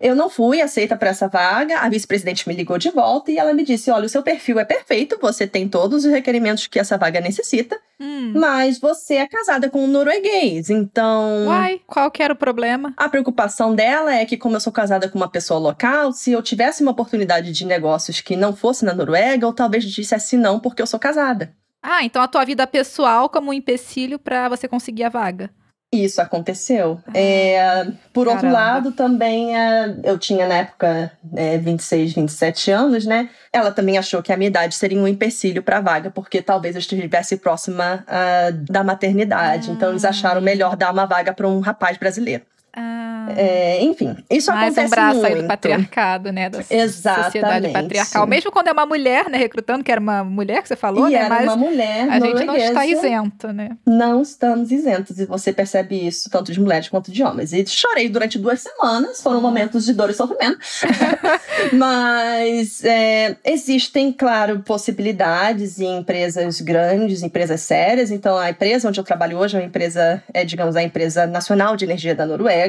[0.00, 3.52] Eu não fui aceita para essa vaga, a vice-presidente me ligou de volta e ela
[3.52, 6.96] me disse: Olha, o seu perfil é perfeito, você tem todos os requerimentos que essa
[6.96, 8.32] vaga necessita, hum.
[8.34, 11.46] mas você é casada com um norueguês, então.
[11.48, 12.94] Uai, qual que era o problema?
[12.96, 16.40] A preocupação dela é que, como eu sou casada com uma pessoa local, se eu
[16.40, 20.80] tivesse uma oportunidade de negócios que não fosse na Noruega, eu talvez dissesse não porque
[20.80, 21.54] eu sou casada.
[21.82, 25.50] Ah, então a tua vida pessoal como um empecilho para você conseguir a vaga.
[25.92, 27.00] Isso aconteceu.
[27.08, 28.30] Ah, é, por caramba.
[28.30, 33.28] outro lado, também é, eu tinha na época é, 26, 27 anos, né?
[33.52, 36.76] Ela também achou que a minha idade seria um empecilho para a vaga, porque talvez
[36.76, 39.68] eu estivesse próxima uh, da maternidade.
[39.68, 39.72] Ah.
[39.72, 42.44] Então eles acharam melhor dar uma vaga para um rapaz brasileiro.
[42.72, 43.28] Ah.
[43.36, 45.34] É, enfim, isso Mais acontece um braço muito.
[45.34, 46.48] aí do patriarcado, né?
[46.48, 47.24] Da Exatamente.
[47.24, 48.26] sociedade patriarcal.
[48.26, 51.12] Mesmo quando é uma mulher, né, recrutando, que era uma mulher que você falou, e
[51.12, 51.18] né?
[51.18, 53.70] Era Mas uma mulher a gente não está isento, né?
[53.86, 57.52] Não estamos isentos, e você percebe isso tanto de mulheres quanto de homens.
[57.52, 60.58] E chorei durante duas semanas, foram momentos de dor e sofrimento.
[61.72, 68.10] Mas é, existem, claro, possibilidades em empresas grandes, empresas sérias.
[68.10, 71.76] Então, a empresa onde eu trabalho hoje é uma empresa, é, digamos, a empresa nacional
[71.76, 72.59] de energia da Noruega.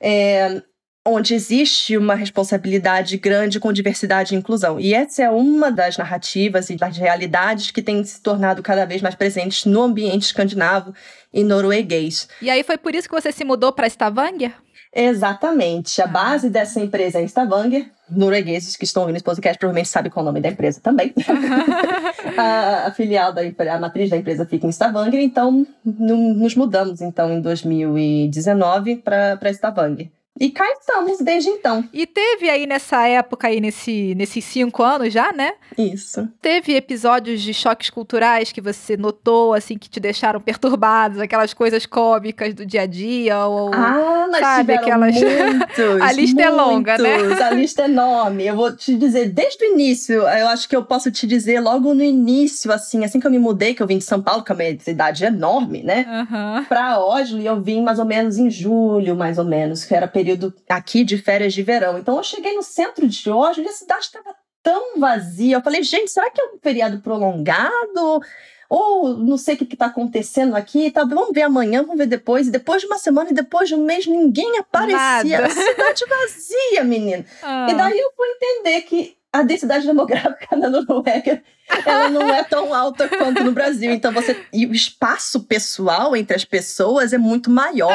[0.00, 0.62] É,
[1.08, 4.78] onde existe uma responsabilidade grande com diversidade e inclusão.
[4.78, 9.00] E essa é uma das narrativas e das realidades que tem se tornado cada vez
[9.00, 10.94] mais presentes no ambiente escandinavo
[11.32, 12.28] e norueguês.
[12.42, 14.52] E aí foi por isso que você se mudou para Stavanger?
[14.94, 16.00] Exatamente.
[16.00, 16.08] A Ah.
[16.08, 17.90] base dessa empresa é em Stavanger.
[18.10, 21.12] Noruegueses que estão ouvindo esse podcast provavelmente sabem qual é o nome da empresa também.
[22.38, 27.40] a, filial da a matriz da empresa fica em Stavanger, então nos mudamos então em
[27.40, 30.08] 2019 para Stavanger.
[30.40, 31.84] E cá estamos desde então.
[31.92, 35.52] E teve aí nessa época aí, nesse, nesses cinco anos já, né?
[35.76, 36.28] Isso.
[36.40, 41.86] Teve episódios de choques culturais que você notou, assim, que te deixaram perturbados, aquelas coisas
[41.86, 43.72] cômicas do dia a dia, ou...
[43.74, 46.00] Ah, mas sabe, aquelas- muitos.
[46.00, 47.18] A lista é longa, né?
[47.18, 47.40] muitos.
[47.40, 48.46] A lista é enorme.
[48.46, 51.92] Eu vou te dizer, desde o início, eu acho que eu posso te dizer logo
[51.94, 54.52] no início, assim, assim que eu me mudei, que eu vim de São Paulo, que
[54.52, 56.06] é uma cidade enorme, né?
[56.08, 56.64] Aham.
[56.68, 60.27] Pra Oslo, eu vim mais ou menos em julho, mais ou menos, que era período
[60.68, 61.98] aqui de férias de verão.
[61.98, 65.56] Então eu cheguei no centro de Oslo e a cidade estava tão vazia.
[65.56, 68.20] Eu falei, gente, será que é um feriado prolongado?
[68.68, 72.48] Ou não sei o que está acontecendo aqui, tá, vamos ver amanhã, vamos ver depois.
[72.48, 75.40] E depois de uma semana e depois de um mês, ninguém aparecia.
[75.40, 75.46] Nada.
[75.46, 77.24] A cidade vazia, menina.
[77.42, 77.66] Ah.
[77.70, 81.42] E daí eu fui entender que a densidade demográfica na Noruega
[81.84, 83.92] ela não é tão alta quanto no Brasil.
[83.92, 84.36] Então você.
[84.52, 87.92] E o espaço pessoal entre as pessoas é muito maior.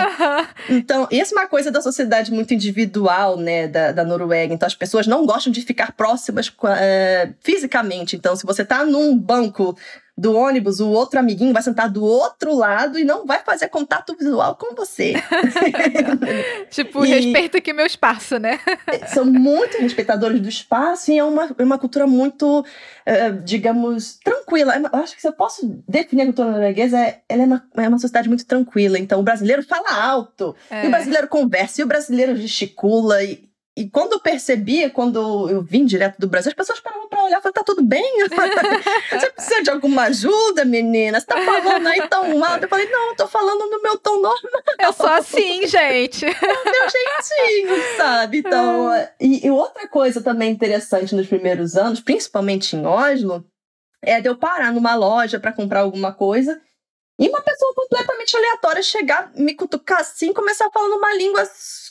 [0.70, 4.54] Então, essa é uma coisa da sociedade muito individual, né, da, da Noruega.
[4.54, 8.16] Então, as pessoas não gostam de ficar próximas eh, fisicamente.
[8.16, 9.78] Então, se você tá num banco
[10.16, 14.16] do ônibus, o outro amiguinho vai sentar do outro lado e não vai fazer contato
[14.16, 15.14] visual com você.
[16.70, 18.60] Tipo, E- respeita aqui meu espaço, né?
[19.14, 22.66] São muito respeitadores do espaço e é uma, é uma cultura muito,
[23.06, 24.76] eh, digamos, tranquila.
[24.78, 27.88] Eu acho que se eu posso definir a cultura norueguesa, é, ela é uma, é
[27.90, 28.98] uma sociedade muito tranquila.
[29.00, 30.86] Então, o brasileiro fala alto, É.
[30.86, 33.24] e o brasileiro conversa, e o brasileiro gesticula.
[33.24, 37.24] E, e quando eu percebia, quando eu vim direto do Brasil, as pessoas paravam pra
[37.24, 38.04] olhar e falavam, tá tudo bem?
[39.10, 41.20] Você precisa de alguma ajuda, menina?
[41.20, 42.64] Você tá falando aí tão alto?
[42.64, 46.24] Eu falei, não, eu tô falando no meu tom normal Eu sou assim, gente.
[46.24, 48.38] meu jeitinho, sabe?
[48.40, 53.44] Então, e, e outra coisa também interessante nos primeiros anos, principalmente em Oslo,
[54.04, 56.62] é de eu parar numa loja para comprar alguma coisa
[57.20, 61.44] e uma pessoa completamente aleatória chegar, me cutucar assim, e começar falando uma língua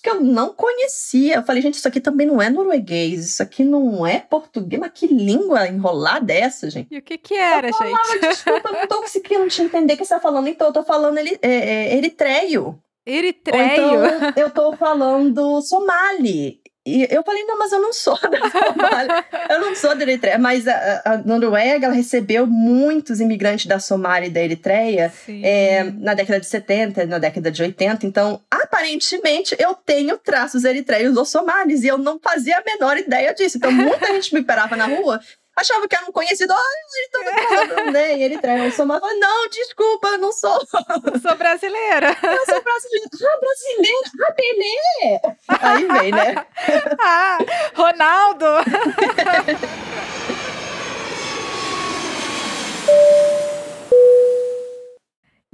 [0.02, 1.36] que eu não conhecia.
[1.36, 4.90] Eu falei, gente, isso aqui também não é norueguês, isso aqui não é português, mas
[4.92, 6.88] que língua enrolada é essa, gente?
[6.90, 7.90] E o que que era, eu gente?
[7.90, 10.72] falava, desculpa, eu não tô conseguindo te entender o que você tá falando, então eu
[10.72, 12.64] tô falando ele, é, é, eritreio.
[12.64, 14.04] Ou Eritreio.
[14.04, 16.60] então eu tô falando somali.
[16.84, 20.38] E eu falei, não, mas eu não sou da Somália, eu não sou da Eritreia.
[20.38, 26.14] Mas a, a Noruega, ela recebeu muitos imigrantes da Somália e da Eritreia é, na
[26.14, 28.04] década de 70, na década de 80.
[28.04, 33.32] Então, aparentemente, eu tenho traços eritreios ou somalis, e eu não fazia a menor ideia
[33.32, 33.58] disso.
[33.58, 35.20] Então, muita gente me parava na rua
[35.56, 36.52] achava que era um conhecido.
[36.52, 36.58] Ai,
[36.94, 38.16] ele tá falando, né?
[38.16, 39.00] E ele traz um somar.
[39.00, 40.60] Não, desculpa, eu não sou.
[40.66, 42.16] Sou brasileira.
[42.22, 43.08] Eu sou brasileira.
[43.24, 44.10] Ah, brasileira.
[44.22, 45.20] Ah, Belê.
[45.60, 46.46] Aí vem, né?
[47.00, 47.38] ah,
[47.74, 48.46] Ronaldo.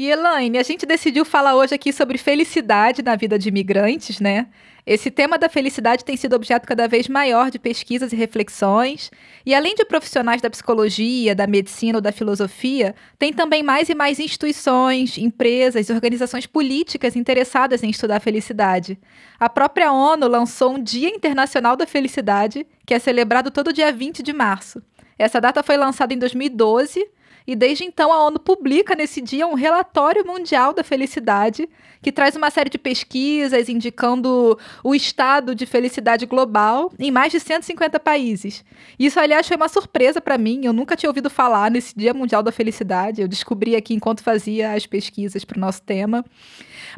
[0.01, 4.47] E Elaine, a gente decidiu falar hoje aqui sobre felicidade na vida de imigrantes, né?
[4.87, 9.11] Esse tema da felicidade tem sido objeto cada vez maior de pesquisas e reflexões,
[9.45, 13.95] e além de profissionais da psicologia, da medicina ou da filosofia, tem também mais e
[13.97, 18.97] mais instituições, empresas e organizações políticas interessadas em estudar a felicidade.
[19.41, 24.23] A própria ONU lançou um Dia Internacional da Felicidade, que é celebrado todo dia 20
[24.23, 24.81] de março.
[25.19, 27.05] Essa data foi lançada em 2012
[27.49, 31.67] e desde então a ONU publica nesse dia um relatório mundial da felicidade,
[32.03, 37.41] que traz uma série de pesquisas indicando o estado de felicidade global em mais de
[37.41, 38.63] 150 países.
[38.99, 40.61] Isso, aliás, foi uma surpresa para mim.
[40.65, 43.23] Eu nunca tinha ouvido falar nesse Dia Mundial da Felicidade.
[43.23, 46.23] Eu descobri aqui enquanto fazia as pesquisas para o nosso tema.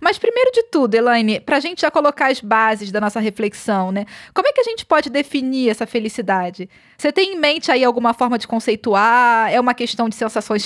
[0.03, 3.93] Mas primeiro de tudo, Elaine, para a gente já colocar as bases da nossa reflexão,
[3.93, 4.05] né?
[4.35, 6.69] Como é que a gente pode definir essa felicidade?
[6.99, 9.51] Você tem em mente aí alguma forma de conceituar?
[9.53, 10.15] É uma questão de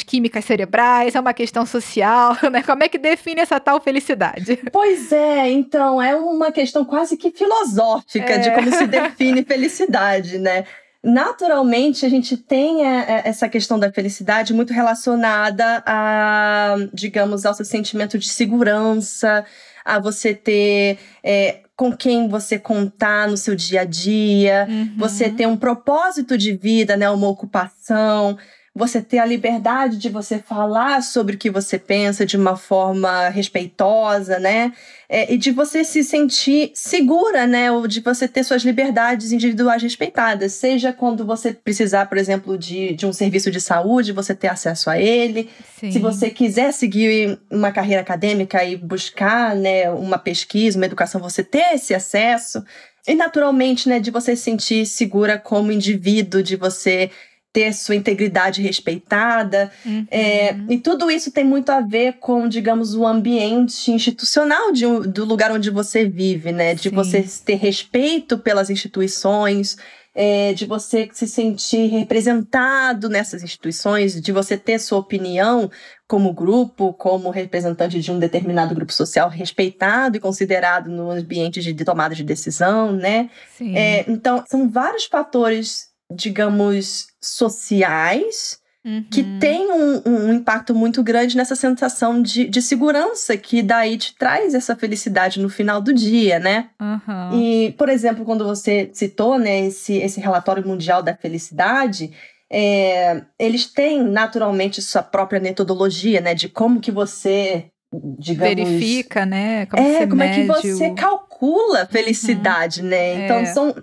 [0.02, 1.14] químicas cerebrais?
[1.14, 2.36] É uma questão social?
[2.54, 2.62] Né?
[2.62, 4.60] Como é que define essa tal felicidade?
[4.70, 8.38] Pois é, então é uma questão quase que filosófica é.
[8.38, 10.64] de como se define felicidade, né?
[11.04, 17.52] naturalmente a gente tem é, é, essa questão da felicidade muito relacionada a, digamos, ao
[17.52, 19.44] seu sentimento de segurança,
[19.84, 24.94] a você ter é, com quem você contar no seu dia a dia, uhum.
[24.96, 28.38] você ter um propósito de vida, né, uma ocupação
[28.76, 33.28] você ter a liberdade de você falar sobre o que você pensa de uma forma
[33.28, 34.72] respeitosa, né?
[35.08, 37.70] É, e de você se sentir segura, né?
[37.70, 40.54] Ou de você ter suas liberdades individuais respeitadas.
[40.54, 44.90] Seja quando você precisar, por exemplo, de, de um serviço de saúde, você ter acesso
[44.90, 45.48] a ele.
[45.78, 45.92] Sim.
[45.92, 51.44] Se você quiser seguir uma carreira acadêmica e buscar né, uma pesquisa, uma educação, você
[51.44, 52.64] ter esse acesso.
[53.06, 57.10] E naturalmente, né, de você se sentir segura como indivíduo, de você
[57.54, 59.70] ter sua integridade respeitada.
[59.86, 60.04] Uhum.
[60.10, 65.24] É, e tudo isso tem muito a ver com, digamos, o ambiente institucional de, do
[65.24, 66.74] lugar onde você vive, né?
[66.74, 66.94] De Sim.
[66.96, 69.76] você ter respeito pelas instituições.
[70.16, 75.68] É, de você se sentir representado nessas instituições, de você ter sua opinião
[76.06, 81.72] como grupo, como representante de um determinado grupo social respeitado e considerado no ambiente de,
[81.72, 83.28] de tomada de decisão, né?
[83.74, 89.02] É, então, são vários fatores digamos, sociais Uhum.
[89.10, 94.14] que tem um, um, impacto muito grande nessa sensação de, de segurança que daí te
[94.14, 96.68] traz essa felicidade no final do dia, né?
[96.78, 97.40] Uhum.
[97.40, 102.12] E, por exemplo, quando você citou né, esse, esse relatório mundial da felicidade,
[102.52, 106.34] é, eles têm naturalmente sua própria metodologia, né?
[106.34, 107.70] De como que você
[108.18, 108.54] digamos.
[108.54, 109.66] Verifica, né?
[109.66, 112.88] Como é, como é que você calcula felicidade, uhum.
[112.88, 113.24] né?
[113.24, 113.44] Então, é.
[113.46, 113.74] são,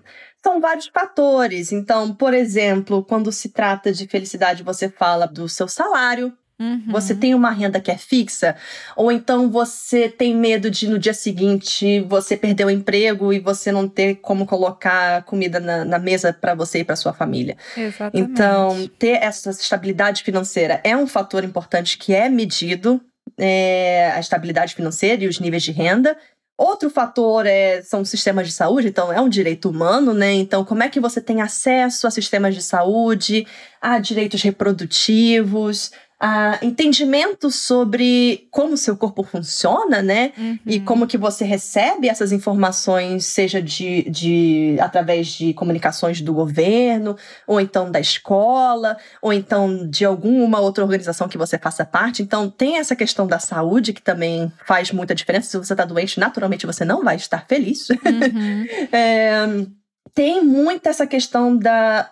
[0.43, 1.71] são vários fatores.
[1.71, 6.33] Então, por exemplo, quando se trata de felicidade, você fala do seu salário.
[6.59, 6.83] Uhum.
[6.89, 8.55] Você tem uma renda que é fixa,
[8.95, 13.71] ou então você tem medo de no dia seguinte você perder o emprego e você
[13.71, 17.57] não ter como colocar comida na, na mesa para você e para sua família.
[17.75, 18.31] Exatamente.
[18.31, 23.01] Então, ter essa estabilidade financeira é um fator importante que é medido,
[23.39, 26.15] é, a estabilidade financeira e os níveis de renda.
[26.63, 30.31] Outro fator é, são sistemas de saúde, então é um direito humano, né?
[30.33, 33.47] Então, como é que você tem acesso a sistemas de saúde,
[33.81, 35.91] a direitos reprodutivos,
[36.21, 40.31] uh, entendimento sobre como o seu corpo funciona, né?
[40.37, 40.59] Uhum.
[40.65, 47.17] E como que você recebe essas informações, seja de, de através de comunicações do governo,
[47.47, 52.21] ou então da escola, ou então de alguma outra organização que você faça parte.
[52.21, 55.49] Então, tem essa questão da saúde que também faz muita diferença.
[55.49, 57.89] Se você está doente, naturalmente você não vai estar feliz.
[57.89, 58.65] Uhum.
[58.93, 59.65] é,
[60.13, 62.11] tem muito essa questão da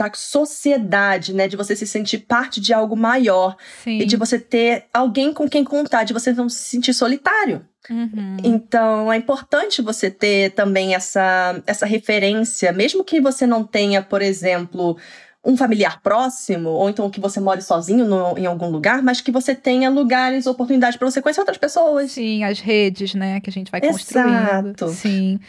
[0.00, 1.46] da sociedade, né?
[1.46, 3.56] De você se sentir parte de algo maior.
[3.84, 3.98] Sim.
[3.98, 7.66] E de você ter alguém com quem contar, de você não se sentir solitário.
[7.88, 8.36] Uhum.
[8.42, 14.22] Então, é importante você ter também essa, essa referência, mesmo que você não tenha, por
[14.22, 14.96] exemplo,
[15.44, 19.30] um familiar próximo, ou então que você more sozinho no, em algum lugar, mas que
[19.30, 22.12] você tenha lugares, oportunidades para você conhecer outras pessoas.
[22.12, 24.28] Sim, as redes, né, que a gente vai construindo.
[24.28, 24.88] Exato.
[24.88, 25.40] Sim.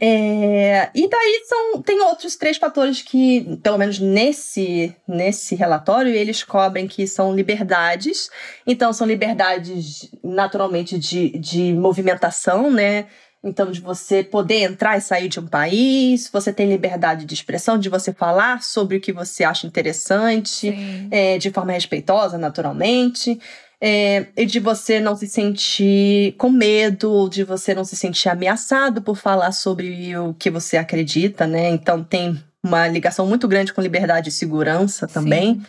[0.00, 6.42] É, e daí são, tem outros três fatores que, pelo menos nesse, nesse relatório, eles
[6.42, 8.30] cobrem que são liberdades.
[8.66, 13.06] Então, são liberdades naturalmente de, de movimentação, né?
[13.44, 17.78] Então, de você poder entrar e sair de um país, você tem liberdade de expressão,
[17.78, 20.74] de você falar sobre o que você acha interessante,
[21.12, 23.38] é, de forma respeitosa, naturalmente.
[23.82, 29.02] É, e de você não se sentir com medo, de você não se sentir ameaçado
[29.02, 31.68] por falar sobre o que você acredita, né?
[31.68, 35.62] Então tem uma ligação muito grande com liberdade e segurança também.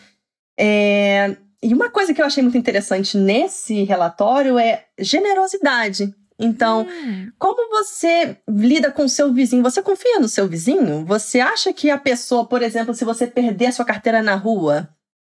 [0.57, 6.13] É, e uma coisa que eu achei muito interessante nesse relatório é generosidade.
[6.39, 7.31] Então, hum.
[7.39, 9.63] como você lida com o seu vizinho?
[9.63, 11.03] Você confia no seu vizinho?
[11.05, 14.87] Você acha que a pessoa, por exemplo, se você perder a sua carteira na rua,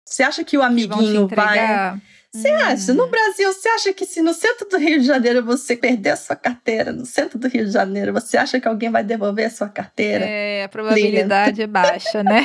[0.04, 2.00] você acha que o amiguinho vai
[2.34, 2.56] você hum.
[2.56, 2.92] acha?
[2.92, 6.16] No Brasil, você acha que se no centro do Rio de Janeiro você perder a
[6.16, 9.50] sua carteira, no centro do Rio de Janeiro, você acha que alguém vai devolver a
[9.50, 10.24] sua carteira?
[10.24, 12.44] É, a probabilidade é baixa, né?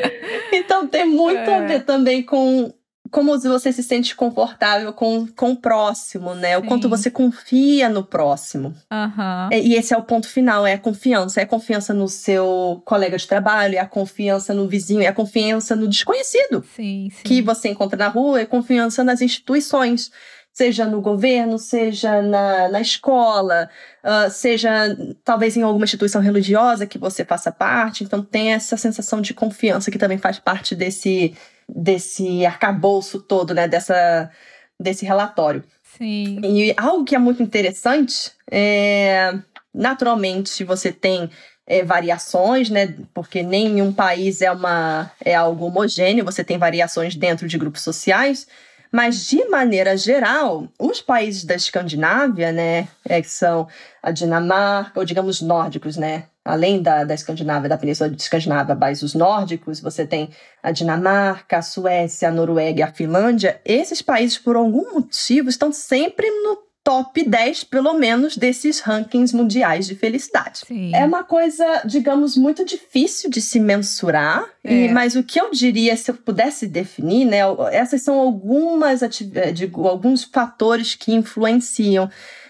[0.50, 1.54] então tem muito é.
[1.54, 2.72] a ver também com
[3.10, 6.56] como você se sente confortável com, com o próximo, né?
[6.56, 6.56] Sim.
[6.56, 8.74] O quanto você confia no próximo.
[8.90, 9.48] Uhum.
[9.52, 11.40] E, e esse é o ponto final, é a confiança.
[11.40, 15.12] É a confiança no seu colega de trabalho, é a confiança no vizinho, é a
[15.12, 16.64] confiança no desconhecido.
[16.74, 17.22] Sim, sim.
[17.24, 20.10] Que você encontra na rua, é confiança nas instituições.
[20.52, 23.68] Seja no governo, seja na, na escola,
[24.02, 28.02] uh, seja talvez em alguma instituição religiosa que você faça parte.
[28.02, 31.34] Então tem essa sensação de confiança que também faz parte desse
[31.68, 34.30] desse arcabouço todo, né, dessa,
[34.78, 35.64] desse relatório.
[35.96, 36.40] Sim.
[36.44, 39.34] E algo que é muito interessante é,
[39.74, 41.30] naturalmente, você tem
[41.66, 42.94] é, variações, né?
[43.12, 48.46] Porque nenhum país é, uma, é algo homogêneo, você tem variações dentro de grupos sociais.
[48.92, 53.68] Mas, de maneira geral, os países da Escandinávia, né, é, que são
[54.02, 59.14] a Dinamarca, ou digamos nórdicos, né, além da, da Escandinávia, da Península de Escandinávia, países
[59.14, 60.30] nórdicos, você tem
[60.62, 63.60] a Dinamarca, a Suécia, a Noruega e a Finlândia.
[63.64, 69.88] Esses países, por algum motivo, estão sempre no top 10, pelo menos, desses rankings mundiais
[69.88, 70.60] de felicidade.
[70.64, 70.94] Sim.
[70.94, 74.72] É uma coisa, digamos, muito difícil de se mensurar, é.
[74.72, 77.38] e, mas o que eu diria, se eu pudesse definir, né,
[77.72, 82.08] essas são algumas de, alguns fatores que influenciam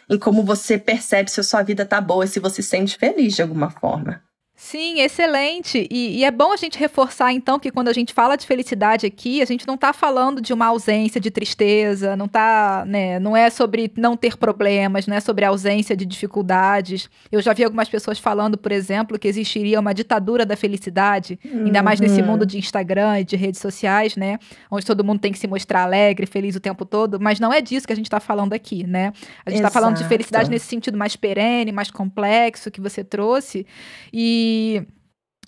[0.09, 3.35] em como você percebe se a sua vida tá boa se você se sente feliz
[3.35, 4.26] de alguma forma.
[4.59, 5.87] Sim, excelente.
[5.91, 9.05] E, e, é bom a gente reforçar, então, que quando a gente fala de felicidade
[9.05, 13.37] aqui, a gente não está falando de uma ausência de tristeza, não tá, né, não
[13.37, 17.11] é sobre não ter problemas, não é sobre ausência de dificuldades.
[17.31, 21.67] Eu já vi algumas pessoas falando, por exemplo, que existiria uma ditadura da felicidade, uhum.
[21.67, 22.29] ainda mais nesse uhum.
[22.29, 24.39] mundo de Instagram e de redes sociais, né?
[24.71, 27.61] Onde todo mundo tem que se mostrar alegre, feliz o tempo todo, mas não é
[27.61, 29.13] disso que a gente está falando aqui, né?
[29.45, 33.67] A gente está falando de felicidade nesse sentido mais perene, mais complexo que você trouxe.
[34.11, 34.47] E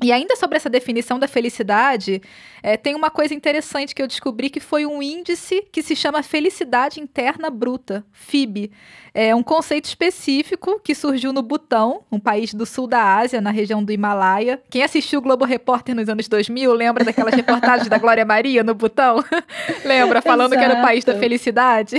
[0.01, 2.23] e ainda sobre essa definição da felicidade,
[2.63, 6.23] é, tem uma coisa interessante que eu descobri que foi um índice que se chama
[6.23, 8.71] felicidade interna bruta, FIB.
[9.15, 13.51] É um conceito específico que surgiu no Butão, um país do sul da Ásia, na
[13.51, 14.61] região do Himalaia.
[14.71, 18.75] Quem assistiu o Globo Repórter nos anos 2000 lembra daquelas reportagens da Glória Maria no
[18.75, 19.25] Butão?
[19.85, 20.23] lembra?
[20.23, 20.67] Falando Exato.
[20.67, 21.97] que era o país da felicidade.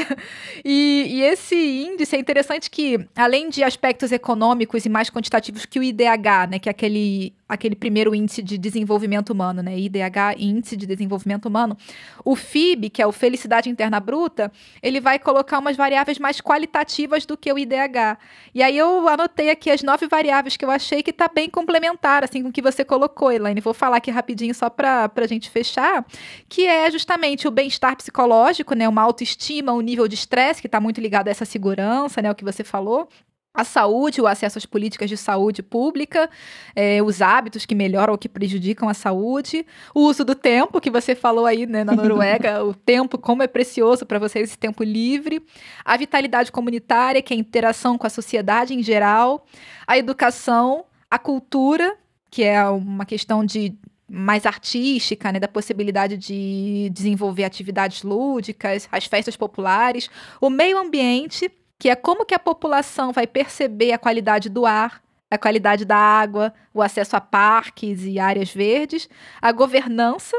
[0.64, 5.80] E, e esse índice é interessante que, além de aspectos econômicos e mais quantitativos que
[5.80, 9.78] o IDH, né, que é aquele aquele primeiro índice de desenvolvimento humano, né?
[9.78, 11.76] IDH, Índice de Desenvolvimento Humano.
[12.24, 14.52] O FIB, que é o Felicidade Interna Bruta,
[14.84, 18.18] ele vai colocar umas variáveis mais qualitativas do que o IDH.
[18.54, 22.24] E aí eu anotei aqui as nove variáveis que eu achei que está bem complementar,
[22.24, 23.62] assim, com o que você colocou, Elaine.
[23.62, 26.06] Vou falar aqui rapidinho só para a gente fechar,
[26.48, 28.88] que é justamente o bem-estar psicológico, né?
[28.88, 32.32] Uma autoestima, um nível de estresse, que está muito ligado a essa segurança, né?
[32.32, 33.10] O que você falou
[33.54, 36.30] a saúde, o acesso às políticas de saúde pública,
[36.76, 40.92] é, os hábitos que melhoram ou que prejudicam a saúde, o uso do tempo, que
[40.92, 44.84] você falou aí né, na Noruega, o tempo, como é precioso para vocês esse tempo
[44.84, 45.44] livre,
[45.84, 49.46] a vitalidade comunitária, que é a interação com a sociedade em geral,
[49.88, 51.98] a educação, a cultura,
[52.30, 53.76] que é uma questão de
[54.08, 60.10] mais artística, né, da possibilidade de desenvolver atividades lúdicas, as festas populares,
[60.42, 65.02] o meio ambiente, que é como que a população vai perceber a qualidade do ar,
[65.32, 69.08] a qualidade da água, o acesso a parques e áreas verdes,
[69.42, 70.36] a governança,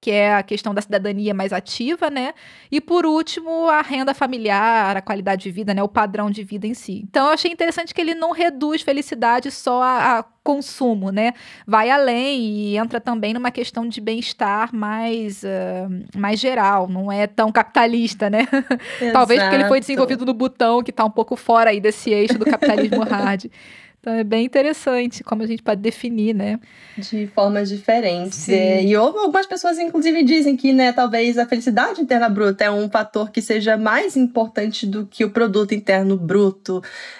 [0.00, 2.32] que é a questão da cidadania mais ativa, né?
[2.70, 5.82] E por último, a renda familiar, a qualidade de vida, né?
[5.82, 7.04] O padrão de vida em si.
[7.08, 11.32] Então, eu achei interessante que ele não reduz felicidade só a, a consumo, né?
[11.66, 17.26] Vai além e entra também numa questão de bem-estar mais, uh, mais geral, não é
[17.26, 18.46] tão capitalista, né?
[19.12, 22.38] Talvez porque ele foi desenvolvido no botão que está um pouco fora aí desse eixo
[22.38, 23.46] do capitalismo hard.
[24.08, 26.58] Então é bem interessante como a gente pode definir, né?
[26.96, 28.48] De formas diferentes.
[28.48, 32.88] É, e algumas pessoas, inclusive, dizem que, né, talvez a felicidade interna bruta é um
[32.88, 36.78] fator que seja mais importante do que o produto interno bruto,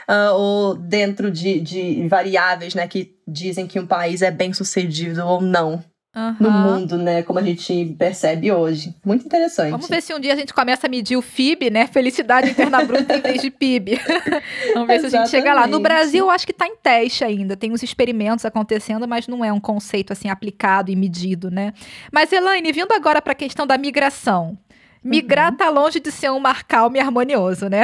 [0.09, 5.23] uh, ou dentro de, de variáveis, né, que dizem que um país é bem sucedido
[5.27, 5.85] ou não
[6.19, 6.37] uhum.
[6.41, 7.23] no mundo, né?
[7.23, 8.95] Como a gente percebe hoje.
[9.05, 9.71] Muito interessante.
[9.71, 11.87] Vamos ver se um dia a gente começa a medir o FIB, né?
[11.87, 14.01] Felicidade interna bruta em vez de PIB.
[14.75, 15.11] Vamos ver Exatamente.
[15.11, 15.67] se a gente chega lá.
[15.67, 17.57] No Brasil, eu acho que está em teste ainda.
[17.57, 21.73] Tem uns experimentos acontecendo, mas não é um conceito assim aplicado e medido, né?
[22.13, 24.59] Mas, Elaine, vindo agora para a questão da migração.
[25.03, 25.57] Migrar uhum.
[25.57, 27.83] tá longe de ser um mar calmo e harmonioso, né?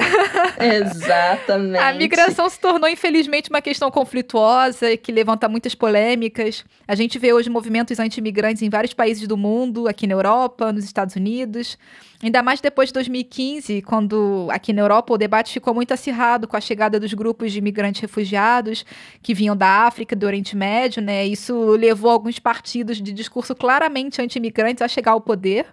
[0.58, 1.78] Exatamente.
[1.78, 6.64] A migração se tornou, infelizmente, uma questão conflituosa e que levanta muitas polêmicas.
[6.88, 10.84] A gente vê hoje movimentos anti-imigrantes em vários países do mundo, aqui na Europa, nos
[10.84, 11.78] Estados Unidos.
[12.22, 16.56] Ainda mais depois de 2015, quando aqui na Europa o debate ficou muito acirrado com
[16.56, 18.84] a chegada dos grupos de imigrantes refugiados
[19.22, 21.24] que vinham da África, do Oriente Médio, né?
[21.26, 25.66] Isso levou alguns partidos de discurso claramente anti-imigrantes a chegar ao poder.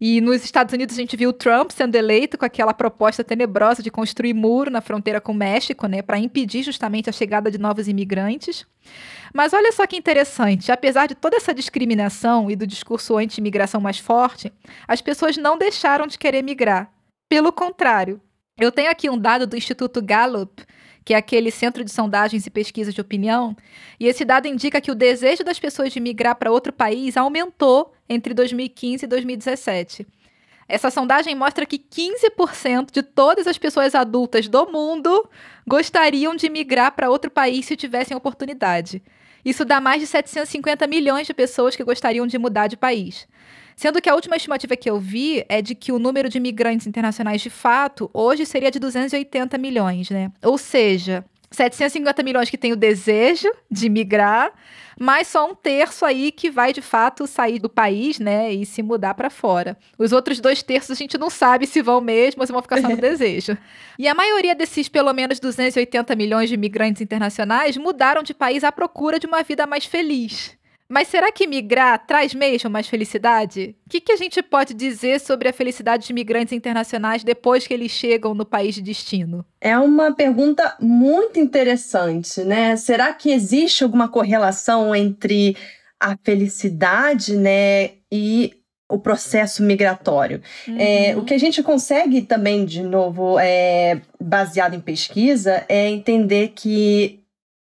[0.00, 3.90] E nos Estados Unidos a gente viu Trump sendo eleito com aquela proposta tenebrosa de
[3.90, 7.86] construir muro na fronteira com o México, né, para impedir justamente a chegada de novos
[7.86, 8.66] imigrantes.
[9.34, 13.98] Mas olha só que interessante, apesar de toda essa discriminação e do discurso anti-imigração mais
[13.98, 14.50] forte,
[14.88, 16.90] as pessoas não deixaram de querer migrar.
[17.28, 18.20] Pelo contrário,
[18.58, 20.64] eu tenho aqui um dado do Instituto Gallup
[21.04, 23.56] que é aquele centro de sondagens e pesquisas de opinião,
[23.98, 27.92] e esse dado indica que o desejo das pessoas de migrar para outro país aumentou
[28.10, 30.06] entre 2015 e 2017.
[30.68, 35.28] Essa sondagem mostra que 15% de todas as pessoas adultas do mundo
[35.66, 39.02] gostariam de migrar para outro país se tivessem oportunidade.
[39.44, 43.26] Isso dá mais de 750 milhões de pessoas que gostariam de mudar de país.
[43.74, 46.86] Sendo que a última estimativa que eu vi é de que o número de imigrantes
[46.86, 50.30] internacionais de fato hoje seria de 280 milhões, né?
[50.42, 54.52] Ou seja, 750 milhões que têm o desejo de migrar,
[54.98, 58.82] mas só um terço aí que vai de fato sair do país, né, e se
[58.82, 59.76] mudar para fora.
[59.98, 62.80] Os outros dois terços a gente não sabe se vão mesmo ou se vão ficar
[62.80, 63.58] só no desejo.
[63.98, 68.70] E a maioria desses pelo menos 280 milhões de imigrantes internacionais mudaram de país à
[68.70, 70.59] procura de uma vida mais feliz.
[70.90, 73.76] Mas será que migrar traz mesmo mais felicidade?
[73.86, 77.72] O que, que a gente pode dizer sobre a felicidade de imigrantes internacionais depois que
[77.72, 79.44] eles chegam no país de destino?
[79.60, 82.74] É uma pergunta muito interessante, né?
[82.74, 85.56] Será que existe alguma correlação entre
[86.00, 88.54] a felicidade, né, e
[88.90, 90.42] o processo migratório.
[90.66, 90.76] Uhum.
[90.78, 96.48] É, o que a gente consegue também, de novo, é, baseado em pesquisa, é entender
[96.56, 97.20] que,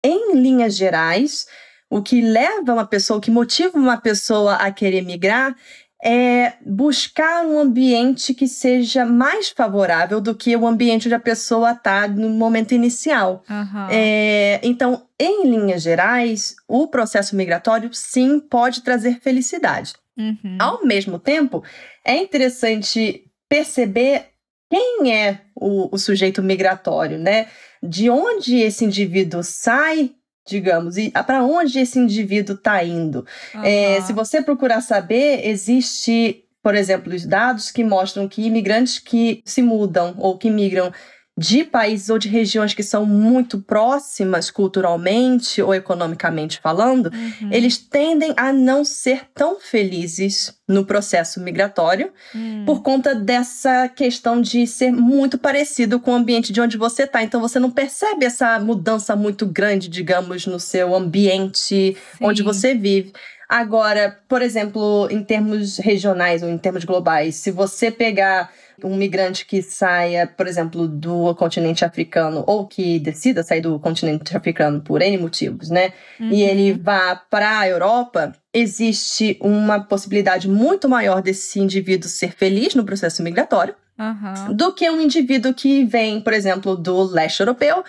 [0.04, 1.46] em linhas gerais,
[1.90, 5.54] o que leva uma pessoa, o que motiva uma pessoa a querer migrar
[6.02, 11.72] é buscar um ambiente que seja mais favorável do que o ambiente onde a pessoa
[11.72, 13.42] está no momento inicial.
[13.48, 13.88] Uhum.
[13.90, 19.94] É, então, em linhas gerais, o processo migratório sim pode trazer felicidade.
[20.16, 20.58] Uhum.
[20.60, 21.64] Ao mesmo tempo,
[22.04, 24.26] é interessante perceber
[24.70, 27.48] quem é o, o sujeito migratório, né?
[27.82, 30.12] De onde esse indivíduo sai
[30.46, 33.26] digamos, e para onde esse indivíduo está indo.
[33.54, 33.64] Uhum.
[33.64, 39.42] É, se você procurar saber, existe, por exemplo, os dados que mostram que imigrantes que
[39.44, 40.92] se mudam ou que migram
[41.38, 47.50] de países ou de regiões que são muito próximas culturalmente ou economicamente falando, uhum.
[47.52, 52.64] eles tendem a não ser tão felizes no processo migratório uhum.
[52.64, 57.22] por conta dessa questão de ser muito parecido com o ambiente de onde você está.
[57.22, 61.96] Então você não percebe essa mudança muito grande, digamos, no seu ambiente Sim.
[62.22, 63.12] onde você vive.
[63.48, 68.50] Agora, por exemplo, em termos regionais ou em termos globais, se você pegar
[68.84, 74.36] um migrante que saia, por exemplo, do continente africano ou que decida sair do continente
[74.36, 75.92] africano por N motivos, né?
[76.20, 76.30] Uhum.
[76.30, 82.74] E ele vá para a Europa, existe uma possibilidade muito maior desse indivíduo ser feliz
[82.74, 84.54] no processo migratório uhum.
[84.54, 87.84] do que um indivíduo que vem, por exemplo, do leste europeu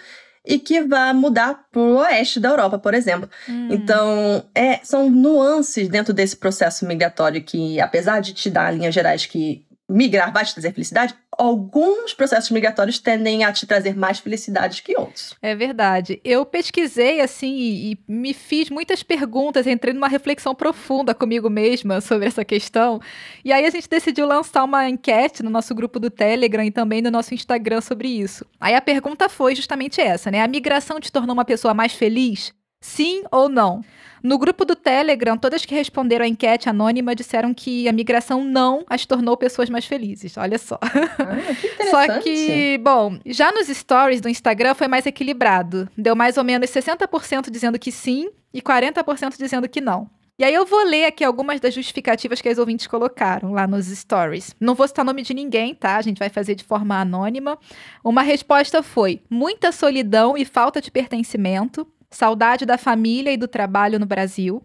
[0.47, 3.29] e que vai mudar para o oeste da Europa, por exemplo.
[3.49, 3.67] Hum.
[3.69, 9.25] Então, é, são nuances dentro desse processo migratório que, apesar de te dar linhas gerais
[9.25, 14.81] que migrar vai te trazer felicidade, alguns processos migratórios tendem a te trazer mais felicidade
[14.81, 15.33] que outros.
[15.41, 16.19] É verdade.
[16.23, 22.01] Eu pesquisei assim e, e, me fiz muitas perguntas, entrei numa reflexão profunda comigo mesma
[22.01, 22.99] sobre essa questão.
[23.45, 27.01] E aí a gente decidiu lançar uma enquete no nosso grupo do Telegram e também
[27.01, 28.45] no nosso Instagram sobre isso.
[28.59, 30.41] Aí a pergunta foi justamente essa, né?
[30.41, 32.53] A migração te tornou uma pessoa mais feliz?
[32.87, 33.83] Sim ou não?
[34.23, 38.83] No grupo do Telegram, todas que responderam a enquete anônima disseram que a migração não
[38.89, 40.37] as tornou pessoas mais felizes.
[40.37, 40.79] Olha só.
[40.81, 45.87] Ah, que só que, bom, já nos stories do Instagram foi mais equilibrado.
[45.97, 50.09] Deu mais ou menos 60% dizendo que sim e 40% dizendo que não.
[50.39, 53.87] E aí eu vou ler aqui algumas das justificativas que as ouvintes colocaram lá nos
[53.87, 54.55] stories.
[54.59, 55.97] Não vou citar nome de ninguém, tá?
[55.97, 57.57] A gente vai fazer de forma anônima.
[58.03, 63.99] Uma resposta foi: muita solidão e falta de pertencimento, saudade da família e do trabalho
[63.99, 64.63] no Brasil.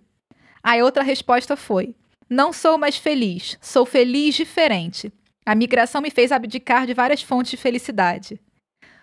[0.62, 1.94] Aí outra resposta foi:
[2.28, 5.12] não sou mais feliz, sou feliz diferente.
[5.44, 8.40] A migração me fez abdicar de várias fontes de felicidade.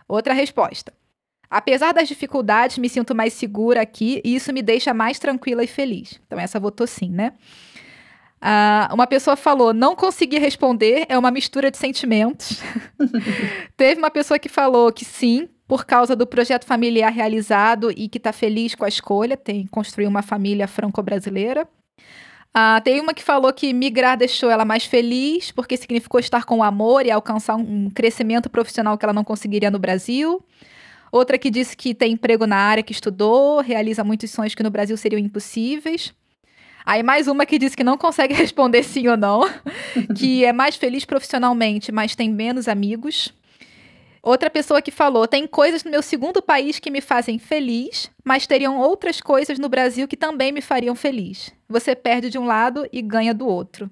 [0.08, 0.94] Outra resposta:
[1.50, 5.68] Apesar das dificuldades, me sinto mais segura aqui e isso me deixa mais tranquila e
[5.68, 6.20] feliz.
[6.26, 7.34] Então, essa votou sim, né?
[8.42, 12.62] Uh, uma pessoa falou: não consegui responder, é uma mistura de sentimentos.
[13.76, 18.18] Teve uma pessoa que falou que sim, por causa do projeto familiar realizado e que
[18.18, 21.68] está feliz com a escolha, tem construir uma família franco-brasileira.
[22.50, 26.64] Uh, tem uma que falou que migrar deixou ela mais feliz, porque significou estar com
[26.64, 30.44] amor e alcançar um crescimento profissional que ela não conseguiria no Brasil.
[31.12, 34.72] Outra que disse que tem emprego na área que estudou, realiza muitos sonhos que no
[34.72, 36.12] Brasil seriam impossíveis.
[36.84, 39.48] Aí mais uma que disse que não consegue responder sim ou não,
[40.18, 43.32] que é mais feliz profissionalmente, mas tem menos amigos.
[44.22, 48.48] Outra pessoa que falou: tem coisas no meu segundo país que me fazem feliz, mas
[48.48, 51.52] teriam outras coisas no Brasil que também me fariam feliz.
[51.68, 53.90] Você perde de um lado e ganha do outro.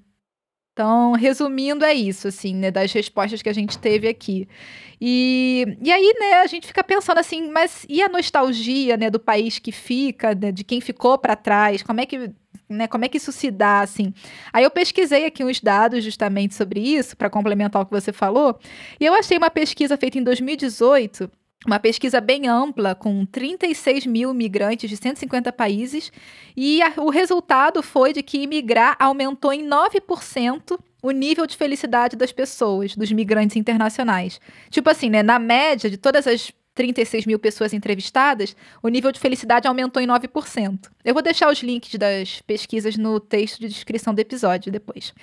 [0.77, 4.47] Então, resumindo, é isso, assim, né, das respostas que a gente teve aqui.
[5.01, 9.19] E, e aí, né, a gente fica pensando assim, mas e a nostalgia, né, do
[9.19, 11.81] país que fica, né, de quem ficou para trás?
[11.81, 12.29] Como é que,
[12.69, 14.13] né, como é que isso se dá, assim?
[14.53, 18.59] Aí eu pesquisei aqui uns dados justamente sobre isso, para complementar o que você falou,
[18.99, 21.27] e eu achei uma pesquisa feita em 2018
[21.65, 26.11] uma pesquisa bem ampla, com 36 mil migrantes de 150 países,
[26.55, 32.15] e a, o resultado foi de que imigrar aumentou em 9% o nível de felicidade
[32.15, 34.39] das pessoas, dos migrantes internacionais.
[34.69, 35.23] Tipo assim, né?
[35.23, 40.07] Na média de todas as 36 mil pessoas entrevistadas, o nível de felicidade aumentou em
[40.07, 40.89] 9%.
[41.03, 45.13] Eu vou deixar os links das pesquisas no texto de descrição do episódio depois.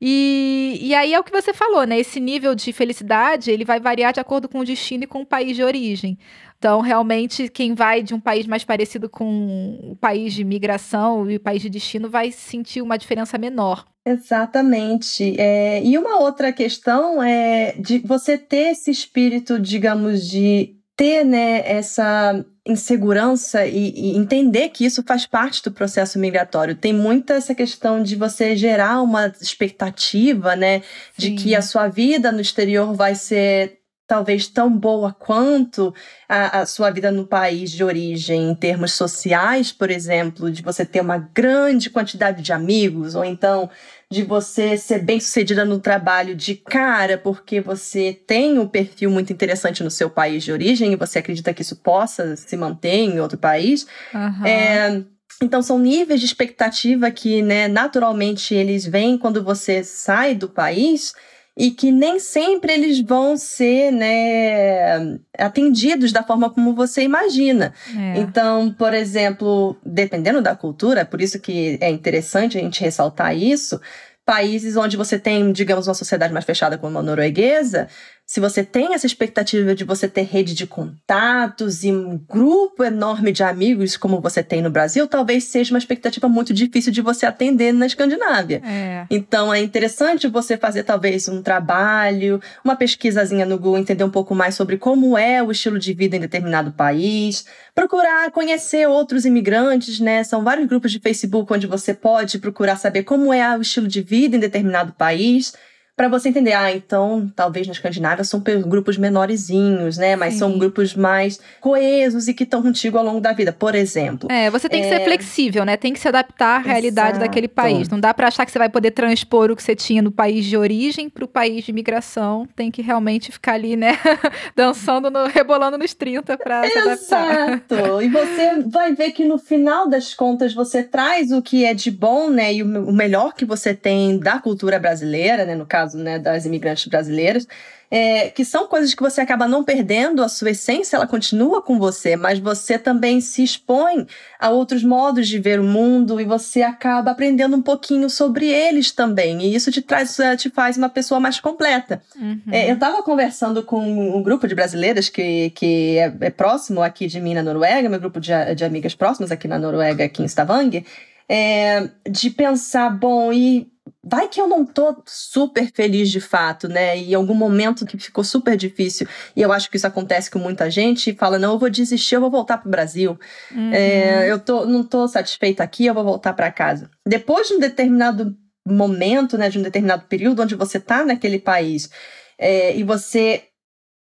[0.00, 1.98] E, e aí é o que você falou, né?
[1.98, 5.26] Esse nível de felicidade, ele vai variar de acordo com o destino e com o
[5.26, 6.18] país de origem.
[6.58, 11.36] Então, realmente, quem vai de um país mais parecido com o país de migração e
[11.36, 13.84] o país de destino vai sentir uma diferença menor.
[14.06, 15.38] Exatamente.
[15.38, 21.62] É, e uma outra questão é de você ter esse espírito, digamos, de ter né,
[21.66, 26.74] essa insegurança e, e, entender que isso faz parte do processo migratório.
[26.74, 30.82] Tem muita essa questão de você gerar uma expectativa, né,
[31.16, 35.94] de que a sua vida no exterior vai ser talvez tão boa quanto
[36.28, 40.84] a, a, sua vida no país de origem, em termos sociais, por exemplo, de você
[40.84, 43.70] ter uma grande quantidade de amigos, ou então
[44.14, 49.32] de você ser bem sucedida no trabalho de cara, porque você tem um perfil muito
[49.32, 53.18] interessante no seu país de origem e você acredita que isso possa se manter em
[53.18, 53.86] outro país.
[54.14, 54.46] Uhum.
[54.46, 55.02] É,
[55.42, 61.12] então são níveis de expectativa que, né, naturalmente eles vêm quando você sai do país
[61.56, 67.72] e que nem sempre eles vão ser né, atendidos da forma como você imagina.
[67.96, 68.18] É.
[68.18, 73.80] Então, por exemplo, dependendo da cultura, por isso que é interessante a gente ressaltar isso,
[74.24, 77.88] países onde você tem, digamos, uma sociedade mais fechada como a norueguesa,
[78.26, 83.30] se você tem essa expectativa de você ter rede de contatos e um grupo enorme
[83.30, 87.26] de amigos como você tem no Brasil, talvez seja uma expectativa muito difícil de você
[87.26, 88.62] atender na Escandinávia.
[88.64, 89.06] É.
[89.10, 94.34] Então é interessante você fazer talvez um trabalho, uma pesquisazinha no Google, entender um pouco
[94.34, 97.44] mais sobre como é o estilo de vida em determinado país,
[97.74, 100.24] procurar conhecer outros imigrantes, né?
[100.24, 104.00] São vários grupos de Facebook onde você pode procurar saber como é o estilo de
[104.00, 105.52] vida em determinado país
[105.96, 110.16] para você entender, ah, então talvez na Escandinávia são grupos menorzinhos, né?
[110.16, 110.38] Mas Sim.
[110.40, 114.28] são grupos mais coesos e que estão contigo ao longo da vida, por exemplo.
[114.30, 114.98] É, você tem que é...
[114.98, 115.76] ser flexível, né?
[115.76, 117.20] Tem que se adaptar à realidade Exato.
[117.20, 117.88] daquele país.
[117.88, 120.44] Não dá para achar que você vai poder transpor o que você tinha no país
[120.44, 122.48] de origem para o país de imigração.
[122.56, 123.96] Tem que realmente ficar ali, né?
[124.56, 127.48] Dançando, no, rebolando nos 30 para se adaptar.
[127.48, 128.02] Exato.
[128.02, 131.92] E você vai ver que no final das contas você traz o que é de
[131.92, 132.52] bom, né?
[132.52, 135.54] E o melhor que você tem da cultura brasileira, né?
[135.54, 137.46] No caso caso, né, das imigrantes brasileiras,
[137.90, 141.78] é, que são coisas que você acaba não perdendo, a sua essência ela continua com
[141.78, 144.06] você, mas você também se expõe
[144.40, 148.90] a outros modos de ver o mundo e você acaba aprendendo um pouquinho sobre eles
[148.90, 149.42] também.
[149.42, 152.02] E isso te traz, eh, te faz uma pessoa mais completa.
[152.16, 152.40] Uhum.
[152.50, 157.06] É, eu estava conversando com um grupo de brasileiras que, que é, é, próximo aqui
[157.06, 160.26] de mim na Noruega, meu grupo de, de amigas próximas aqui na Noruega, aqui em
[160.26, 160.84] Stavanger,
[161.28, 163.72] é, de pensar, bom, e
[164.06, 166.96] vai que eu não tô super feliz de fato, né?
[166.98, 170.38] E em algum momento que ficou super difícil, e eu acho que isso acontece com
[170.38, 173.18] muita gente, e fala, não, eu vou desistir, eu vou voltar pro Brasil.
[173.50, 173.72] Uhum.
[173.72, 176.90] É, eu tô, não tô satisfeita aqui, eu vou voltar para casa.
[177.06, 178.36] Depois de um determinado
[178.66, 181.90] momento, né, de um determinado período onde você tá naquele país,
[182.38, 183.44] é, e você,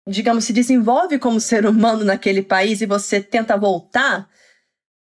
[0.08, 4.28] digamos, se desenvolve como ser humano naquele país e você tenta voltar,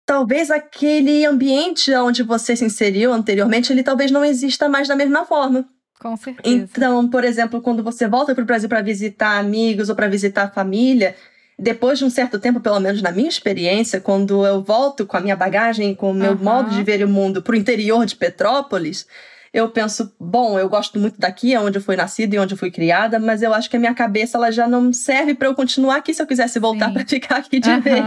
[0.09, 5.27] talvez aquele ambiente onde você se inseriu anteriormente, ele talvez não exista mais da mesma
[5.27, 5.69] forma.
[6.01, 6.57] Com certeza.
[6.57, 10.45] Então, por exemplo, quando você volta para o Brasil para visitar amigos ou para visitar
[10.45, 11.15] a família,
[11.59, 15.21] depois de um certo tempo, pelo menos na minha experiência, quando eu volto com a
[15.21, 16.39] minha bagagem, com o meu uhum.
[16.39, 19.07] modo de ver o mundo para o interior de Petrópolis,
[19.53, 22.59] eu penso, bom, eu gosto muito daqui, é onde eu fui nascida e onde eu
[22.59, 25.55] fui criada, mas eu acho que a minha cabeça ela já não serve para eu
[25.55, 27.81] continuar aqui se eu quisesse voltar para ficar aqui de uhum.
[27.81, 28.05] vez.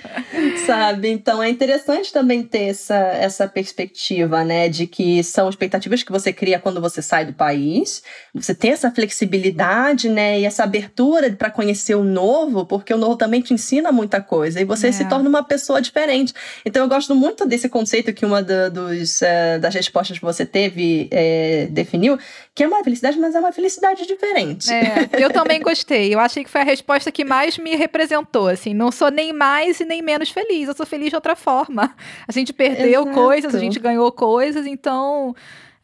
[0.66, 1.10] Sabe?
[1.10, 6.32] Então é interessante também ter essa, essa perspectiva, né, de que são expectativas que você
[6.32, 8.02] cria quando você sai do país.
[8.34, 13.16] Você tem essa flexibilidade, né, e essa abertura para conhecer o novo, porque o novo
[13.16, 14.92] também te ensina muita coisa e você é.
[14.92, 16.34] se torna uma pessoa diferente.
[16.64, 20.44] Então eu gosto muito desse conceito que uma da, dos, uh, das respostas que você
[20.44, 20.73] teve
[21.10, 22.18] é, definiu,
[22.54, 24.72] que é uma felicidade, mas é uma felicidade diferente.
[24.72, 26.14] É, eu também gostei.
[26.14, 28.48] Eu achei que foi a resposta que mais me representou.
[28.48, 30.68] Assim, não sou nem mais e nem menos feliz.
[30.68, 31.94] Eu sou feliz de outra forma.
[32.26, 33.14] A gente perdeu Exato.
[33.14, 35.34] coisas, a gente ganhou coisas, então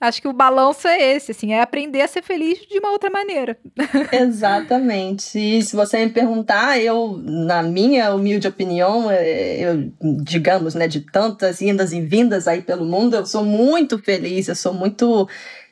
[0.00, 3.10] acho que o balanço é esse, assim, é aprender a ser feliz de uma outra
[3.10, 3.58] maneira.
[4.10, 5.38] Exatamente.
[5.38, 9.92] E se você me perguntar, eu, na minha humilde opinião, é, eu,
[10.22, 14.56] digamos, né, de tantas indas e vindas aí pelo mundo, eu sou muito feliz, eu
[14.56, 15.28] sou muito.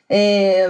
[0.07, 0.67] É,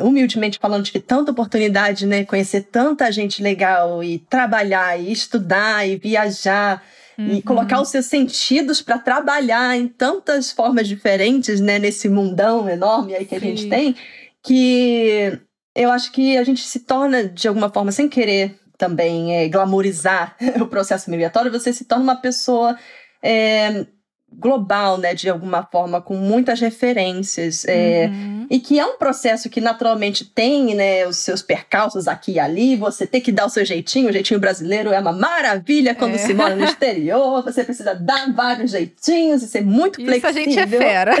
[0.00, 5.96] humildemente falando, tive tanta oportunidade, né, conhecer tanta gente legal e trabalhar e estudar e
[5.96, 6.82] viajar
[7.18, 7.34] uhum.
[7.34, 13.14] e colocar os seus sentidos para trabalhar em tantas formas diferentes, né, nesse mundão enorme
[13.14, 13.36] aí que Sim.
[13.36, 13.96] a gente tem,
[14.42, 15.38] que
[15.74, 20.36] eu acho que a gente se torna, de alguma forma, sem querer também é, glamorizar
[20.60, 22.78] o processo migratório, você se torna uma pessoa
[23.22, 23.86] é,
[24.32, 27.64] global, né, de alguma forma, com muitas referências.
[27.66, 28.46] É, uhum.
[28.50, 32.76] E que é um processo que naturalmente tem né, os seus percalços aqui e ali,
[32.76, 36.18] você tem que dar o seu jeitinho, o jeitinho brasileiro é uma maravilha quando é.
[36.18, 40.30] se mora no exterior, você precisa dar vários jeitinhos e ser muito isso flexível.
[40.30, 41.14] Isso a gente é fera.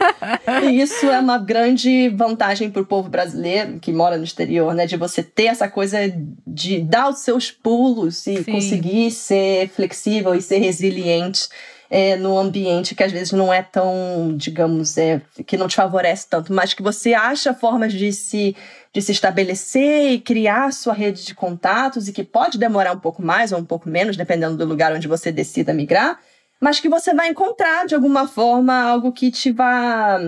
[0.64, 4.86] e isso é uma grande vantagem para o povo brasileiro que mora no exterior, né,
[4.86, 5.98] de você ter essa coisa
[6.46, 8.52] de dar os seus pulos e Sim.
[8.52, 11.48] conseguir ser flexível e ser resiliente
[11.96, 16.26] é, no ambiente que às vezes não é tão, digamos, é, que não te favorece
[16.28, 18.56] tanto, mas que você acha formas de se,
[18.92, 23.22] de se estabelecer e criar sua rede de contatos e que pode demorar um pouco
[23.22, 26.18] mais ou um pouco menos, dependendo do lugar onde você decida migrar,
[26.60, 30.18] mas que você vai encontrar de alguma forma algo que te vá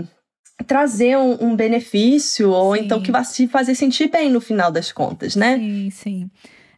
[0.68, 2.84] trazer um, um benefício ou sim.
[2.84, 5.56] então que vai te fazer sentir bem no final das contas, né?
[5.56, 6.30] Sim, sim.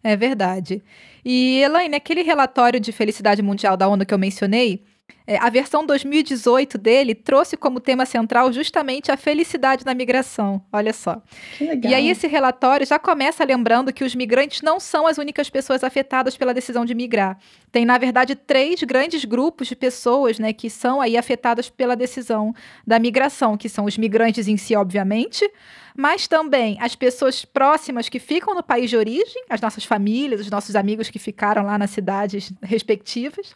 [0.02, 0.82] É verdade.
[1.30, 4.82] E, Elaine, aquele relatório de felicidade mundial da ONU que eu mencionei,
[5.36, 10.62] a versão 2018 dele trouxe como tema central justamente a felicidade na migração.
[10.72, 11.20] Olha só.
[11.58, 11.92] Que legal.
[11.92, 15.84] E aí, esse relatório já começa lembrando que os migrantes não são as únicas pessoas
[15.84, 17.38] afetadas pela decisão de migrar.
[17.70, 22.54] Tem, na verdade, três grandes grupos de pessoas né, que são aí afetadas pela decisão
[22.86, 25.50] da migração, que são os migrantes em si, obviamente,
[25.94, 30.50] mas também as pessoas próximas que ficam no país de origem, as nossas famílias, os
[30.50, 33.54] nossos amigos que ficaram lá nas cidades respectivas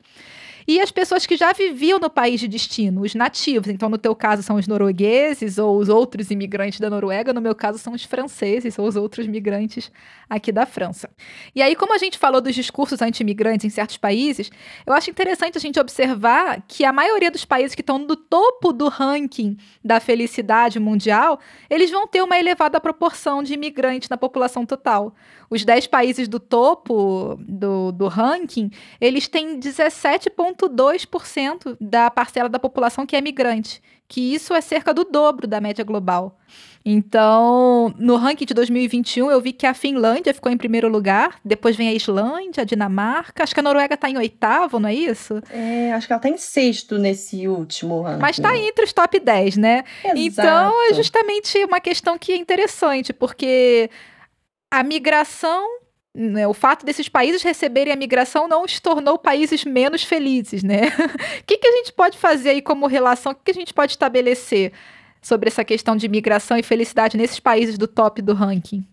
[0.67, 3.69] e as pessoas que já viviam no país de destino, os nativos.
[3.69, 7.55] Então, no teu caso, são os noruegueses ou os outros imigrantes da Noruega, no meu
[7.55, 9.91] caso, são os franceses ou os outros migrantes
[10.29, 11.11] aqui da França.
[11.55, 14.51] E aí, como a gente falou dos discursos anti-imigrantes em certos países,
[14.87, 18.73] eu acho interessante a gente observar que a maioria dos países que estão no topo
[18.73, 21.39] do ranking da felicidade mundial,
[21.69, 25.15] eles vão ter uma elevada proporção de imigrantes na população total.
[25.51, 29.59] Os 10 países do topo do, do ranking, eles têm
[30.55, 33.83] 17,2% da parcela da população que é migrante
[34.13, 36.39] que isso é cerca do dobro da média global.
[36.85, 41.75] Então, no ranking de 2021, eu vi que a Finlândia ficou em primeiro lugar, depois
[41.77, 45.41] vem a Islândia, a Dinamarca, acho que a Noruega está em oitavo, não é isso?
[45.49, 48.21] É, acho que ela está em sexto nesse último ranking.
[48.21, 49.83] Mas está entre os top 10, né?
[50.05, 50.19] Exato.
[50.19, 53.89] Então, é justamente uma questão que é interessante, porque
[54.71, 55.67] a migração
[56.49, 60.89] o fato desses países receberem a migração não os tornou países menos felizes, né?
[61.41, 63.33] O que, que a gente pode fazer aí como relação?
[63.33, 64.73] O que, que a gente pode estabelecer
[65.23, 68.85] sobre essa questão de migração e felicidade nesses países do top do ranking?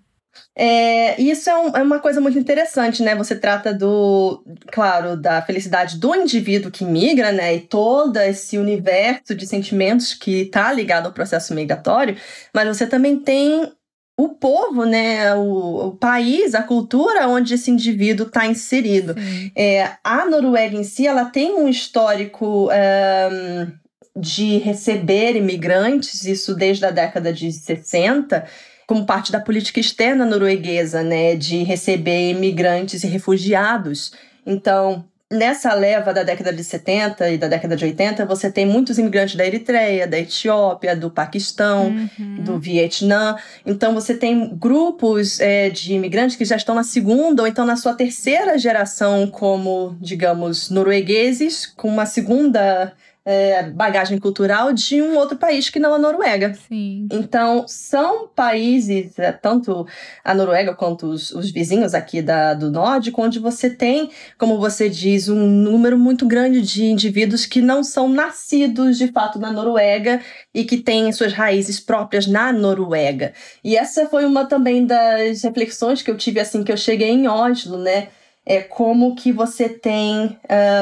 [0.56, 3.16] É, isso é, um, é, uma coisa muito interessante, né?
[3.16, 7.56] Você trata do, claro, da felicidade do indivíduo que migra, né?
[7.56, 12.18] E todo esse universo de sentimentos que está ligado ao processo migratório,
[12.54, 13.72] mas você também tem
[14.20, 19.16] o povo, né, o, o, país, a cultura onde esse indivíduo está inserido.
[19.56, 23.72] É, a Noruega em si, ela tem um histórico um,
[24.20, 28.46] de receber imigrantes, isso desde a década de 60,
[28.86, 34.12] como parte da política externa norueguesa, né, de receber imigrantes e refugiados.
[34.46, 38.98] Então, nessa leva da década de 70 e da década de 80, você tem muitos
[38.98, 42.44] imigrantes da Eritreia, da Etiópia, do Paquistão, uhum.
[42.44, 43.36] do Vietnã.
[43.64, 47.76] Então, você tem grupos é, de imigrantes que já estão na segunda ou então na
[47.76, 52.94] sua terceira geração como, digamos, noruegueses, com uma segunda
[53.30, 56.56] é, bagagem cultural de um outro país que não a Noruega.
[56.68, 57.08] Sim.
[57.12, 59.86] Então, são países, é, tanto
[60.24, 64.90] a Noruega quanto os, os vizinhos aqui da, do Nórdico, onde você tem, como você
[64.90, 70.20] diz, um número muito grande de indivíduos que não são nascidos de fato na Noruega
[70.52, 73.34] e que têm suas raízes próprias na Noruega.
[73.64, 77.28] E essa foi uma também das reflexões que eu tive assim que eu cheguei em
[77.28, 78.08] Oslo, né?
[78.44, 80.36] É como que você tem.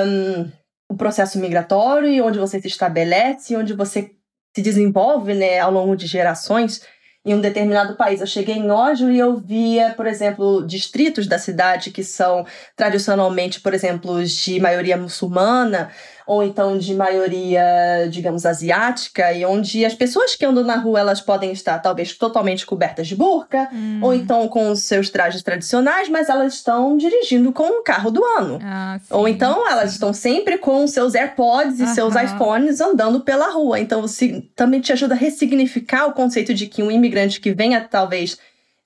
[0.08, 0.57] Um,
[0.90, 4.12] o processo migratório, onde você se estabelece, onde você
[4.56, 6.82] se desenvolve né, ao longo de gerações
[7.28, 8.22] em um determinado país.
[8.22, 13.60] Eu cheguei em Oslo e eu via, por exemplo, distritos da cidade que são tradicionalmente,
[13.60, 15.92] por exemplo, de maioria muçulmana,
[16.28, 21.22] ou então de maioria, digamos, asiática, e onde as pessoas que andam na rua elas
[21.22, 24.00] podem estar talvez totalmente cobertas de burca, hum.
[24.02, 28.24] ou então com os seus trajes tradicionais, mas elas estão dirigindo com o carro do
[28.24, 28.60] ano.
[28.62, 31.94] Ah, sim, ou então elas estão sempre com seus AirPods e Aham.
[31.94, 33.80] seus iPhones andando pela rua.
[33.80, 37.80] Então você também te ajuda a ressignificar o conceito de que um imigrante que venha
[37.82, 38.38] talvez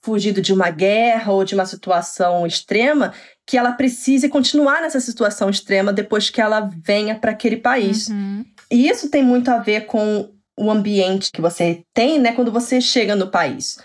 [0.02, 3.14] fugido de uma guerra ou de uma situação extrema,
[3.46, 8.08] que ela precise continuar nessa situação extrema depois que ela venha para aquele país.
[8.08, 8.46] Uhum.
[8.70, 12.80] E isso tem muito a ver com o ambiente que você tem, né, quando você
[12.80, 13.78] chega no país.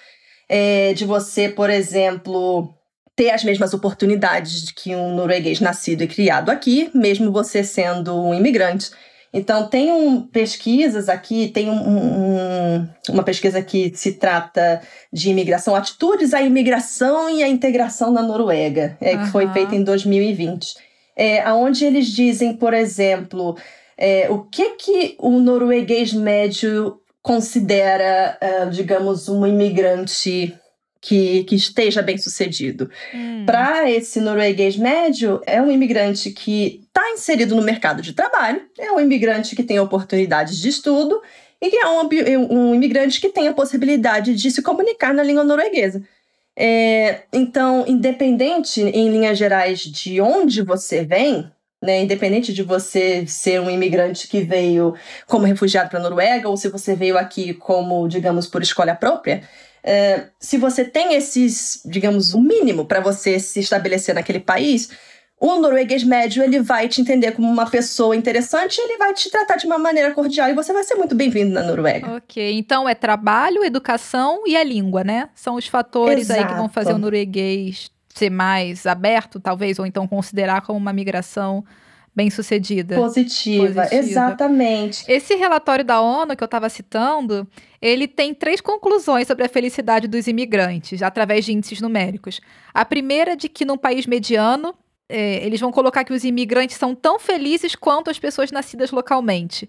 [0.48, 2.72] É, de você, por exemplo,
[3.16, 8.34] ter as mesmas oportunidades que um norueguês nascido e criado aqui, mesmo você sendo um
[8.34, 8.90] imigrante.
[9.36, 14.80] Então, tem um, pesquisas aqui, tem um, um, uma pesquisa que se trata
[15.12, 19.24] de imigração, atitudes à imigração e à integração na Noruega, é, uhum.
[19.24, 20.76] que foi feita em 2020.
[21.14, 23.58] É, onde eles dizem, por exemplo,
[23.98, 30.56] é, o que, que o norueguês médio considera, uh, digamos, um imigrante
[31.00, 32.90] que, que esteja bem sucedido.
[33.14, 33.44] Hum.
[33.46, 38.90] Para esse norueguês médio, é um imigrante que está inserido no mercado de trabalho, é
[38.90, 41.20] um imigrante que tem oportunidades de estudo
[41.60, 42.08] e que é um,
[42.50, 46.02] um imigrante que tem a possibilidade de se comunicar na língua norueguesa.
[46.58, 51.50] É, então, independente, em linhas gerais, de onde você vem,
[51.82, 54.94] né, independente de você ser um imigrante que veio
[55.26, 59.42] como refugiado para a Noruega ou se você veio aqui como, digamos, por escolha própria,
[59.86, 64.90] é, se você tem esses, digamos, o mínimo para você se estabelecer naquele país,
[65.38, 69.56] o norueguês médio ele vai te entender como uma pessoa interessante, ele vai te tratar
[69.56, 72.16] de uma maneira cordial e você vai ser muito bem-vindo na Noruega.
[72.16, 75.28] Ok, então é trabalho, educação e a língua, né?
[75.36, 76.40] São os fatores Exato.
[76.40, 80.92] aí que vão fazer o norueguês ser mais aberto, talvez, ou então considerar como uma
[80.92, 81.64] migração
[82.16, 82.96] bem sucedida.
[82.96, 85.04] Positiva, Positiva, exatamente.
[85.06, 87.46] Esse relatório da ONU que eu estava citando,
[87.80, 92.40] ele tem três conclusões sobre a felicidade dos imigrantes, através de índices numéricos.
[92.72, 94.74] A primeira é de que num país mediano,
[95.10, 99.68] é, eles vão colocar que os imigrantes são tão felizes quanto as pessoas nascidas localmente.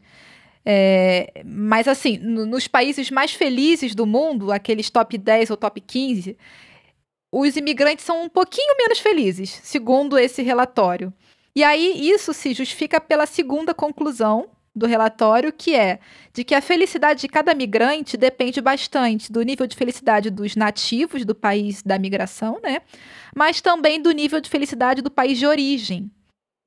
[0.66, 5.82] É, mas assim, no, nos países mais felizes do mundo, aqueles top 10 ou top
[5.82, 6.38] 15,
[7.30, 11.14] os imigrantes são um pouquinho menos felizes, segundo esse relatório.
[11.58, 15.97] E aí isso se justifica pela segunda conclusão do relatório, que é
[16.32, 21.26] de que a felicidade de cada migrante depende bastante do nível de felicidade dos nativos
[21.26, 22.84] do país da migração, né?
[23.36, 26.12] Mas também do nível de felicidade do país de origem.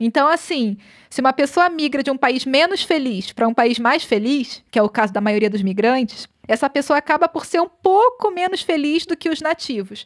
[0.01, 0.77] Então, assim,
[1.09, 4.79] se uma pessoa migra de um país menos feliz para um país mais feliz, que
[4.81, 8.61] é o caso da maioria dos migrantes, essa pessoa acaba por ser um pouco menos
[8.61, 10.05] feliz do que os nativos.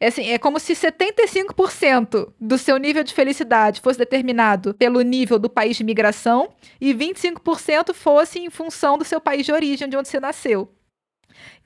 [0.00, 5.38] É, assim, é como se 75% do seu nível de felicidade fosse determinado pelo nível
[5.38, 9.96] do país de migração e 25% fosse em função do seu país de origem, de
[9.96, 10.72] onde você nasceu.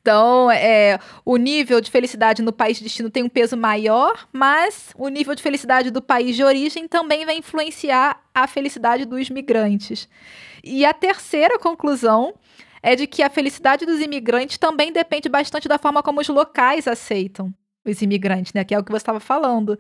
[0.01, 4.91] Então, é, o nível de felicidade no país de destino tem um peso maior, mas
[4.97, 10.09] o nível de felicidade do país de origem também vai influenciar a felicidade dos migrantes.
[10.65, 12.35] E a terceira conclusão
[12.83, 16.89] é de que a felicidade dos imigrantes também depende bastante da forma como os locais
[16.89, 17.55] aceitam
[17.85, 18.65] os imigrantes, né?
[18.65, 19.79] Que é o que você estava falando.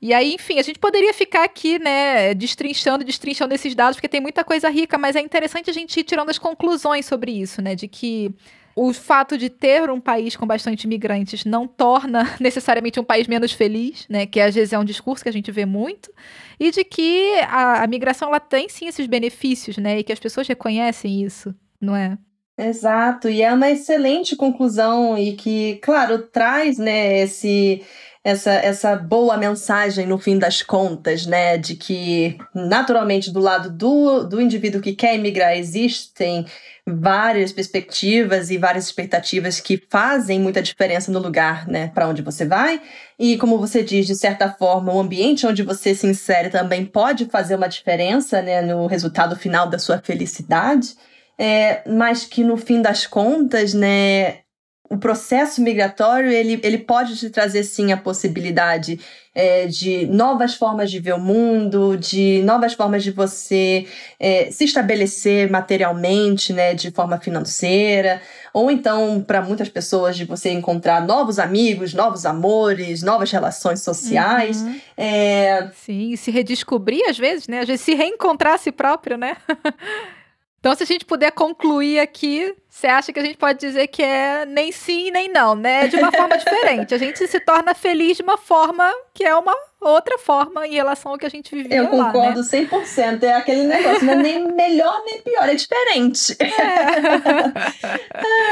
[0.00, 4.20] E aí, enfim, a gente poderia ficar aqui, né, destrinchando, destrinchando esses dados, porque tem
[4.20, 7.74] muita coisa rica, mas é interessante a gente ir tirando as conclusões sobre isso, né?
[7.74, 8.34] De que
[8.76, 13.52] o fato de ter um país com bastante imigrantes não torna necessariamente um país menos
[13.52, 14.26] feliz, né?
[14.26, 16.12] Que às vezes é um discurso que a gente vê muito,
[16.58, 20.00] e de que a, a migração ela tem sim esses benefícios, né?
[20.00, 22.18] E que as pessoas reconhecem isso, não é?
[22.56, 27.82] Exato, e é uma excelente conclusão e que, claro, traz, né, esse
[28.24, 31.58] essa, essa boa mensagem no fim das contas, né?
[31.58, 36.46] De que, naturalmente, do lado do, do indivíduo que quer emigrar, existem
[36.86, 42.46] várias perspectivas e várias expectativas que fazem muita diferença no lugar, né, para onde você
[42.46, 42.80] vai.
[43.18, 47.26] E como você diz, de certa forma, o ambiente onde você se insere também pode
[47.26, 50.94] fazer uma diferença, né, no resultado final da sua felicidade.
[51.38, 54.44] É, mas que no fim das contas, né,
[54.88, 59.00] o processo migratório ele, ele pode te trazer sim a possibilidade
[59.34, 63.86] é, de novas formas de ver o mundo, de novas formas de você
[64.20, 70.50] é, se estabelecer materialmente, né, de forma financeira, ou então para muitas pessoas de você
[70.50, 74.62] encontrar novos amigos, novos amores, novas relações sociais.
[74.62, 74.80] Uhum.
[74.96, 75.68] É...
[75.74, 79.36] Sim, se redescobrir às vezes, né, às vezes se reencontrar a si próprio, né?
[80.64, 84.02] Então, se a gente puder concluir aqui, você acha que a gente pode dizer que
[84.02, 85.88] é nem sim nem não, né?
[85.88, 86.94] De uma forma diferente.
[86.94, 89.54] A gente se torna feliz de uma forma que é uma
[89.90, 92.42] outra forma em relação ao que a gente vivia Eu concordo lá, né?
[92.42, 93.22] 100%.
[93.22, 96.36] É aquele negócio, não é nem melhor nem pior, é diferente.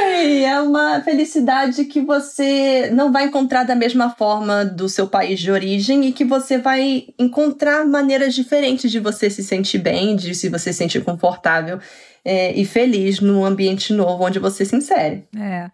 [0.08, 0.44] É.
[0.44, 5.50] é uma felicidade que você não vai encontrar da mesma forma do seu país de
[5.50, 10.48] origem e que você vai encontrar maneiras diferentes de você se sentir bem, de se
[10.48, 11.78] você se sentir confortável
[12.24, 15.24] é, e feliz no ambiente novo onde você se insere.
[15.36, 15.70] É.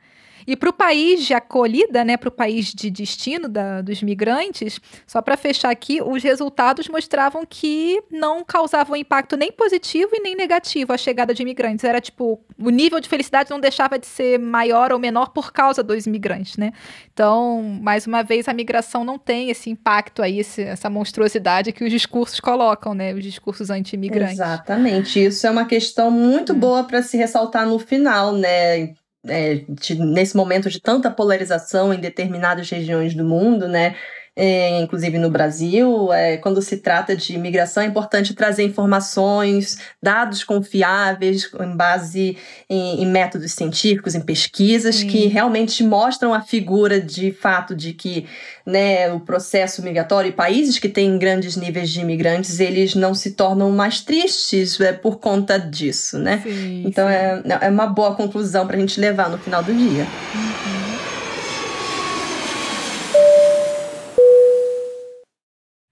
[0.49, 4.81] E para o país de acolhida, né, para o país de destino da, dos migrantes,
[5.07, 10.35] só para fechar aqui, os resultados mostravam que não causavam impacto nem positivo e nem
[10.35, 11.85] negativo a chegada de imigrantes.
[11.85, 15.83] Era tipo, o nível de felicidade não deixava de ser maior ou menor por causa
[15.83, 16.73] dos imigrantes, né?
[17.12, 21.85] Então, mais uma vez, a migração não tem esse impacto aí, esse, essa monstruosidade que
[21.85, 23.12] os discursos colocam, né?
[23.12, 24.37] Os discursos anti-imigrantes.
[24.37, 25.23] Exatamente.
[25.27, 26.59] Isso é uma questão muito hum.
[26.59, 28.95] boa para se ressaltar no final, né?
[29.29, 33.97] É, de, nesse momento de tanta polarização em determinadas regiões do mundo, né?
[34.40, 40.44] É, inclusive no Brasil, é, quando se trata de imigração, é importante trazer informações, dados
[40.44, 42.36] confiáveis, em base
[42.70, 45.09] em, em métodos científicos, em pesquisas, Sim.
[45.09, 48.27] que realmente mostram a figura de fato de que
[48.65, 53.32] né, o processo migratório e países que têm grandes níveis de imigrantes, eles não se
[53.32, 56.40] tornam mais tristes é, por conta disso, né?
[56.44, 57.12] Sim, então sim.
[57.12, 60.06] É, é uma boa conclusão para a gente levar no final do dia.
[60.32, 60.78] Uhum.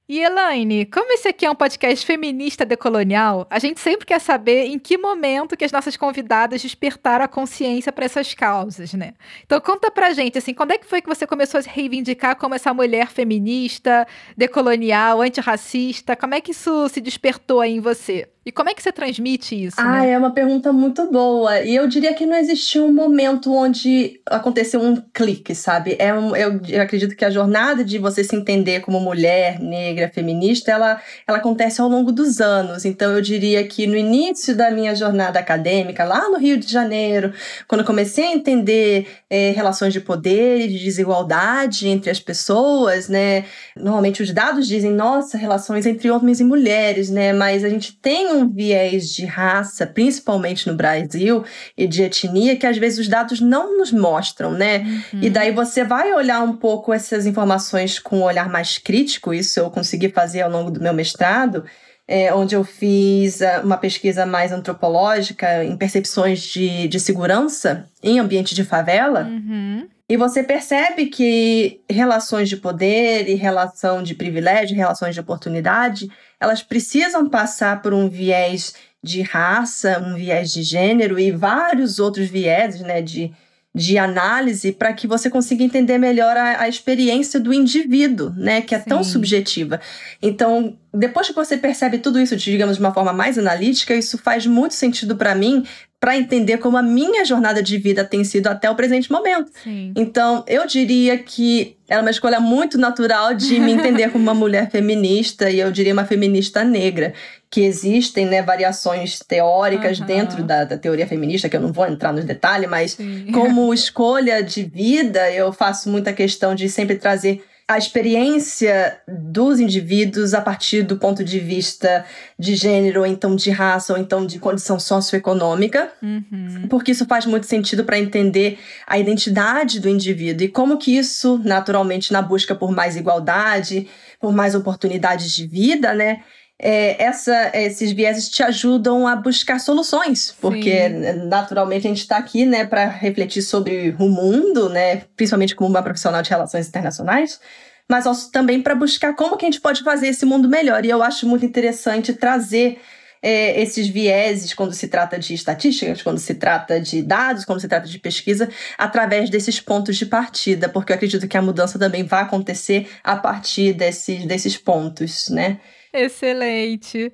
[0.09, 4.67] E Elaine, como esse aqui é um podcast feminista decolonial, a gente sempre quer saber
[4.67, 9.15] em que momento que as nossas convidadas despertaram a consciência para essas causas, né?
[9.45, 12.37] Então conta pra gente, assim, quando é que foi que você começou a se reivindicar
[12.37, 14.07] como essa mulher feminista,
[14.37, 16.15] decolonial, antirracista?
[16.15, 18.29] Como é que isso se despertou aí em você?
[18.47, 19.75] E como é que você transmite isso?
[19.77, 20.11] Ah, né?
[20.11, 21.63] é uma pergunta muito boa.
[21.63, 25.97] E eu diria que não existiu um momento onde aconteceu um clique, sabe?
[25.99, 30.09] É um, eu, eu acredito que a jornada de você se entender como mulher negra,
[30.15, 32.85] feminista, ela, ela acontece ao longo dos anos.
[32.85, 37.33] Então eu diria que no início da minha jornada acadêmica, lá no Rio de Janeiro,
[37.67, 43.09] quando eu comecei a entender é, relações de poder e de desigualdade entre as pessoas,
[43.09, 43.45] né?
[43.77, 47.33] Normalmente os dados dizem, nossa, relações entre homens e mulheres, né?
[47.33, 51.45] Mas a gente tem um viés de raça, principalmente no Brasil,
[51.77, 54.79] e de etnia, que às vezes os dados não nos mostram, né?
[55.13, 55.21] Uhum.
[55.23, 59.59] E daí você vai olhar um pouco essas informações com um olhar mais crítico, isso
[59.61, 61.65] eu consegui fazer ao longo do meu mestrado,
[62.09, 68.19] é, onde eu fiz ah, uma pesquisa mais antropológica em percepções de, de segurança em
[68.21, 69.23] ambiente de favela.
[69.25, 69.89] Uhum.
[70.09, 76.09] E você percebe que relações de poder e relação de privilégio, relações de oportunidade,
[76.41, 82.29] elas precisam passar por um viés de raça, um viés de gênero e vários outros
[82.29, 83.33] vieses, né, de,
[83.75, 88.75] de análise para que você consiga entender melhor a, a, experiência do indivíduo, né, que
[88.75, 88.89] é Sim.
[88.89, 89.81] tão subjetiva.
[90.21, 94.47] Então, depois que você percebe tudo isso, digamos, de uma forma mais analítica, isso faz
[94.47, 95.65] muito sentido para mim
[95.99, 99.51] para entender como a minha jornada de vida tem sido até o presente momento.
[99.65, 99.93] Sim.
[99.97, 104.71] Então, eu diria que é uma escolha muito natural de me entender como uma mulher
[104.71, 107.15] feminista e eu diria uma feminista negra,
[107.51, 110.07] que existem né, variações teóricas uhum.
[110.07, 113.31] dentro da, da, teoria feminista, que eu não vou entrar nos detalhes, mas Sim.
[113.33, 120.35] como escolha de vida, eu faço muita questão de sempre trazer a experiência dos indivíduos
[120.35, 122.05] a partir do ponto de vista
[122.39, 126.67] de gênero, ou então de raça, ou então de condição socioeconômica, uhum.
[126.71, 131.41] porque isso faz muito sentido para entender a identidade do indivíduo e como que isso,
[131.45, 133.89] naturalmente, na busca por mais igualdade,
[134.21, 136.23] por mais oportunidades de vida, né?
[136.59, 141.29] É, essa, esses vieses te ajudam a buscar soluções, porque Sim.
[141.29, 145.83] naturalmente a gente está aqui né, para refletir sobre o mundo, né, principalmente como uma
[145.83, 147.39] profissional de relações internacionais,
[147.87, 150.85] mas também para buscar como que a gente pode fazer esse mundo melhor.
[150.85, 152.81] E eu acho muito interessante trazer
[153.23, 157.69] é, esses vieses quando se trata de estatísticas, quando se trata de dados, quando se
[157.69, 162.03] trata de pesquisa, através desses pontos de partida, porque eu acredito que a mudança também
[162.03, 165.59] vai acontecer a partir desses, desses pontos, né?
[165.97, 167.13] Excelente.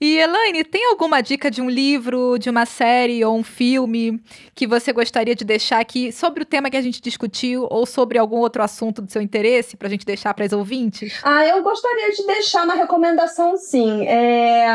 [0.00, 4.20] E Elaine, tem alguma dica de um livro, de uma série ou um filme
[4.54, 8.18] que você gostaria de deixar aqui sobre o tema que a gente discutiu ou sobre
[8.18, 11.20] algum outro assunto do seu interesse para a gente deixar para as ouvintes?
[11.22, 14.06] Ah, eu gostaria de deixar uma recomendação, sim.
[14.06, 14.66] É...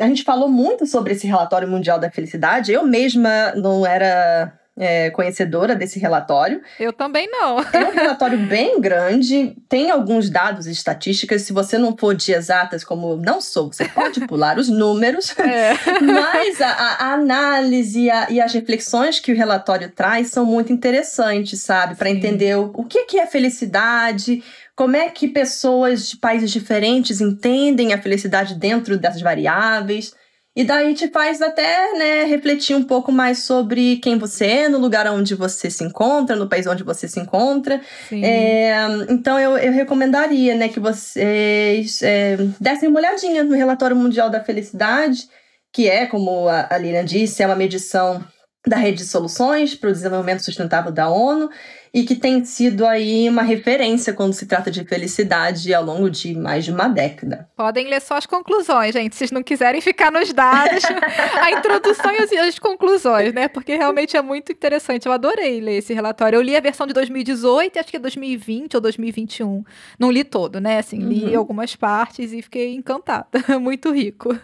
[0.00, 2.72] A gente falou muito sobre esse relatório mundial da felicidade.
[2.72, 6.60] Eu mesma não era é, conhecedora desse relatório.
[6.80, 7.60] Eu também não.
[7.60, 11.42] É um relatório bem grande, tem alguns dados e estatísticas.
[11.42, 15.36] Se você não for de exatas, como não sou, você pode pular os números.
[15.38, 15.74] É.
[16.02, 21.60] Mas a, a análise a, e as reflexões que o relatório traz são muito interessantes,
[21.60, 21.94] sabe?
[21.94, 24.42] Para entender o, o que, que é felicidade,
[24.74, 30.12] como é que pessoas de países diferentes entendem a felicidade dentro dessas variáveis.
[30.56, 34.78] E daí te faz até né, refletir um pouco mais sobre quem você é, no
[34.78, 37.80] lugar onde você se encontra, no país onde você se encontra.
[38.12, 38.72] É,
[39.08, 44.44] então eu, eu recomendaria né, que vocês é, dessem uma olhadinha no Relatório Mundial da
[44.44, 45.28] Felicidade,
[45.72, 48.24] que é, como a, a disse, é uma medição
[48.64, 51.50] da Rede de Soluções para o Desenvolvimento Sustentável da ONU
[51.94, 56.34] e que tem sido aí uma referência quando se trata de felicidade ao longo de
[56.34, 57.48] mais de uma década.
[57.56, 60.82] Podem ler só as conclusões, gente, se vocês não quiserem ficar nos dados,
[61.40, 63.46] a introdução e as conclusões, né?
[63.46, 65.06] Porque realmente é muito interessante.
[65.06, 66.36] Eu adorei ler esse relatório.
[66.36, 69.64] Eu li a versão de 2018 e acho que é 2020 ou 2021.
[69.96, 70.78] Não li todo, né?
[70.78, 71.38] Assim, li uhum.
[71.38, 73.28] algumas partes e fiquei encantada.
[73.60, 74.36] muito rico.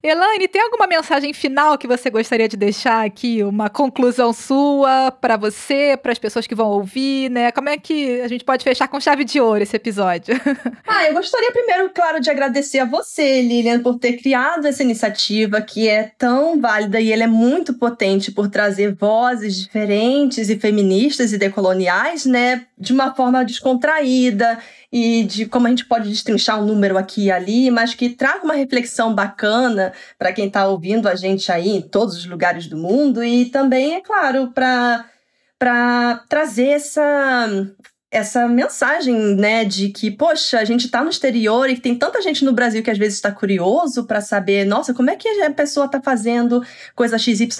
[0.00, 3.42] Elaine, tem alguma mensagem final que você gostaria de deixar aqui?
[3.42, 7.50] Uma conclusão sua para você, para as pessoas que vão ouvir, né?
[7.50, 10.34] Como é que a gente pode fechar com chave de ouro esse episódio?
[10.90, 15.60] Ah, eu gostaria primeiro, claro, de agradecer a você, Lilian, por ter criado essa iniciativa
[15.60, 21.32] que é tão válida e ela é muito potente por trazer vozes diferentes e feministas
[21.32, 22.66] e decoloniais, né?
[22.76, 24.58] De uma forma descontraída
[24.92, 28.44] e de como a gente pode destrinchar um número aqui e ali, mas que traga
[28.44, 32.76] uma reflexão bacana para quem está ouvindo a gente aí em todos os lugares do
[32.76, 37.48] mundo e também, é claro, para trazer essa
[38.10, 42.42] essa mensagem, né, de que, poxa, a gente está no exterior e tem tanta gente
[42.42, 45.84] no Brasil que às vezes está curioso para saber, nossa, como é que a pessoa
[45.84, 47.50] está fazendo coisa XYZ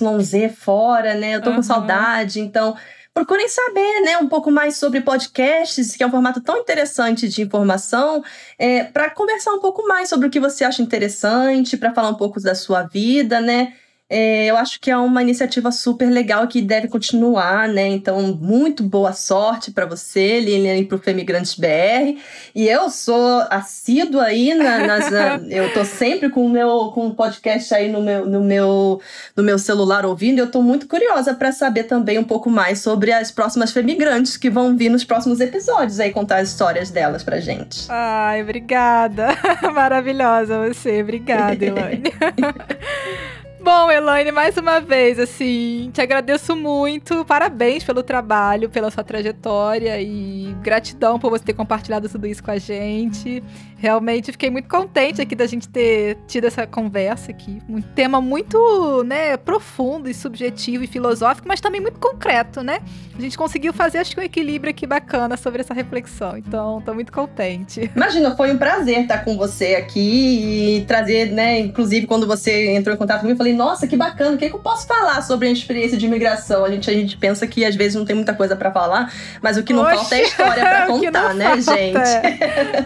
[0.56, 1.34] fora, né?
[1.34, 1.56] Eu tô uhum.
[1.56, 2.74] com saudade, então
[3.18, 7.42] procurem saber né, um pouco mais sobre podcasts, que é um formato tão interessante de
[7.42, 8.22] informação,
[8.56, 12.14] é, para conversar um pouco mais sobre o que você acha interessante, para falar um
[12.14, 13.74] pouco da sua vida, né?
[14.10, 17.86] É, eu acho que é uma iniciativa super legal que deve continuar, né?
[17.88, 22.18] Então, muito boa sorte para você, Lilian, e para o Femigrantes BR.
[22.54, 25.08] E eu sou assídua aí na, nas.
[25.50, 29.00] eu tô sempre com o meu com o podcast aí no meu, no, meu,
[29.36, 30.38] no meu celular ouvindo.
[30.38, 34.36] E eu tô muito curiosa para saber também um pouco mais sobre as próximas Femigrantes
[34.36, 37.86] que vão vir nos próximos episódios aí contar as histórias delas pra gente.
[37.90, 39.28] Ai, obrigada.
[39.74, 41.02] Maravilhosa você.
[41.02, 42.12] Obrigada, Elaine.
[43.70, 47.22] Bom, Elaine, mais uma vez, assim, te agradeço muito.
[47.26, 52.50] Parabéns pelo trabalho, pela sua trajetória e gratidão por você ter compartilhado tudo isso com
[52.50, 53.44] a gente.
[53.76, 57.60] Realmente fiquei muito contente aqui da gente ter tido essa conversa aqui.
[57.68, 62.80] Um tema muito, né, profundo e subjetivo e filosófico, mas também muito concreto, né?
[63.16, 66.36] A gente conseguiu fazer, acho que um equilíbrio aqui bacana sobre essa reflexão.
[66.38, 67.88] Então, tô muito contente.
[67.94, 72.94] Imagina, foi um prazer estar com você aqui e trazer, né, inclusive quando você entrou
[72.94, 75.20] em contato comigo, eu falei, nossa, que bacana, o que, é que eu posso falar
[75.22, 76.64] sobre a experiência de imigração?
[76.64, 79.12] A gente, a gente pensa que às vezes não tem muita coisa para falar,
[79.42, 81.60] mas o que não Oxe, falta é história pra contar, né, falta.
[81.62, 81.98] gente?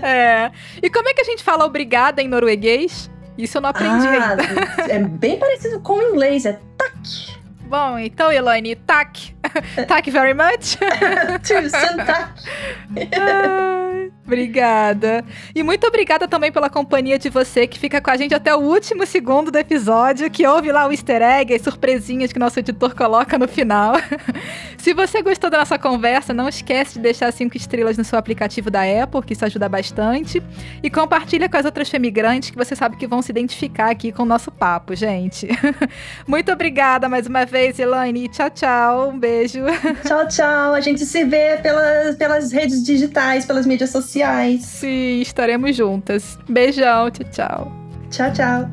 [0.03, 0.51] É.
[0.83, 3.11] E como é que a gente fala obrigada em norueguês?
[3.37, 4.93] Isso eu não aprendi ah, ainda.
[4.93, 7.42] É bem parecido com o inglês, é tak.
[7.73, 9.35] Bom, então, Elaine, tak.
[9.89, 10.77] tak very much.
[11.43, 12.35] Tusen tak.
[14.25, 15.23] Obrigada.
[15.55, 18.61] E muito obrigada também pela companhia de você que fica com a gente até o
[18.61, 22.95] último segundo do episódio, que ouve lá o easter egg, as surpresinhas que nosso editor
[22.95, 23.95] coloca no final.
[24.79, 28.71] Se você gostou da nossa conversa, não esquece de deixar cinco estrelas no seu aplicativo
[28.71, 30.43] da Apple, que isso ajuda bastante.
[30.83, 34.23] E compartilha com as outras femigrantes que você sabe que vão se identificar aqui com
[34.23, 35.47] o nosso papo, gente.
[36.27, 38.29] Muito obrigada mais uma vez, Elaine.
[38.29, 39.11] Tchau, tchau.
[39.11, 39.61] Um beijo.
[40.07, 40.75] Tchau, tchau.
[40.75, 44.63] A gente se vê pelas, pelas redes digitais, pelas mídias sociais.
[44.63, 46.39] Sim, estaremos juntas.
[46.49, 47.73] Beijão, tchau, tchau.
[48.11, 48.71] Tchau, tchau.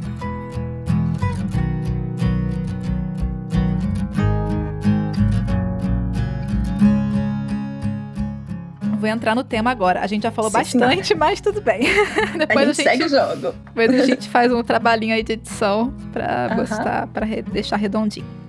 [8.99, 10.01] Vou entrar no tema agora.
[10.01, 11.83] A gente já falou Sim, bastante, mas tudo bem.
[12.37, 13.55] Depois a gente, a gente, segue o jogo.
[13.73, 16.55] Depois a gente faz um trabalhinho aí de edição pra uh -huh.
[16.57, 18.48] gostar, pra deixar redondinho.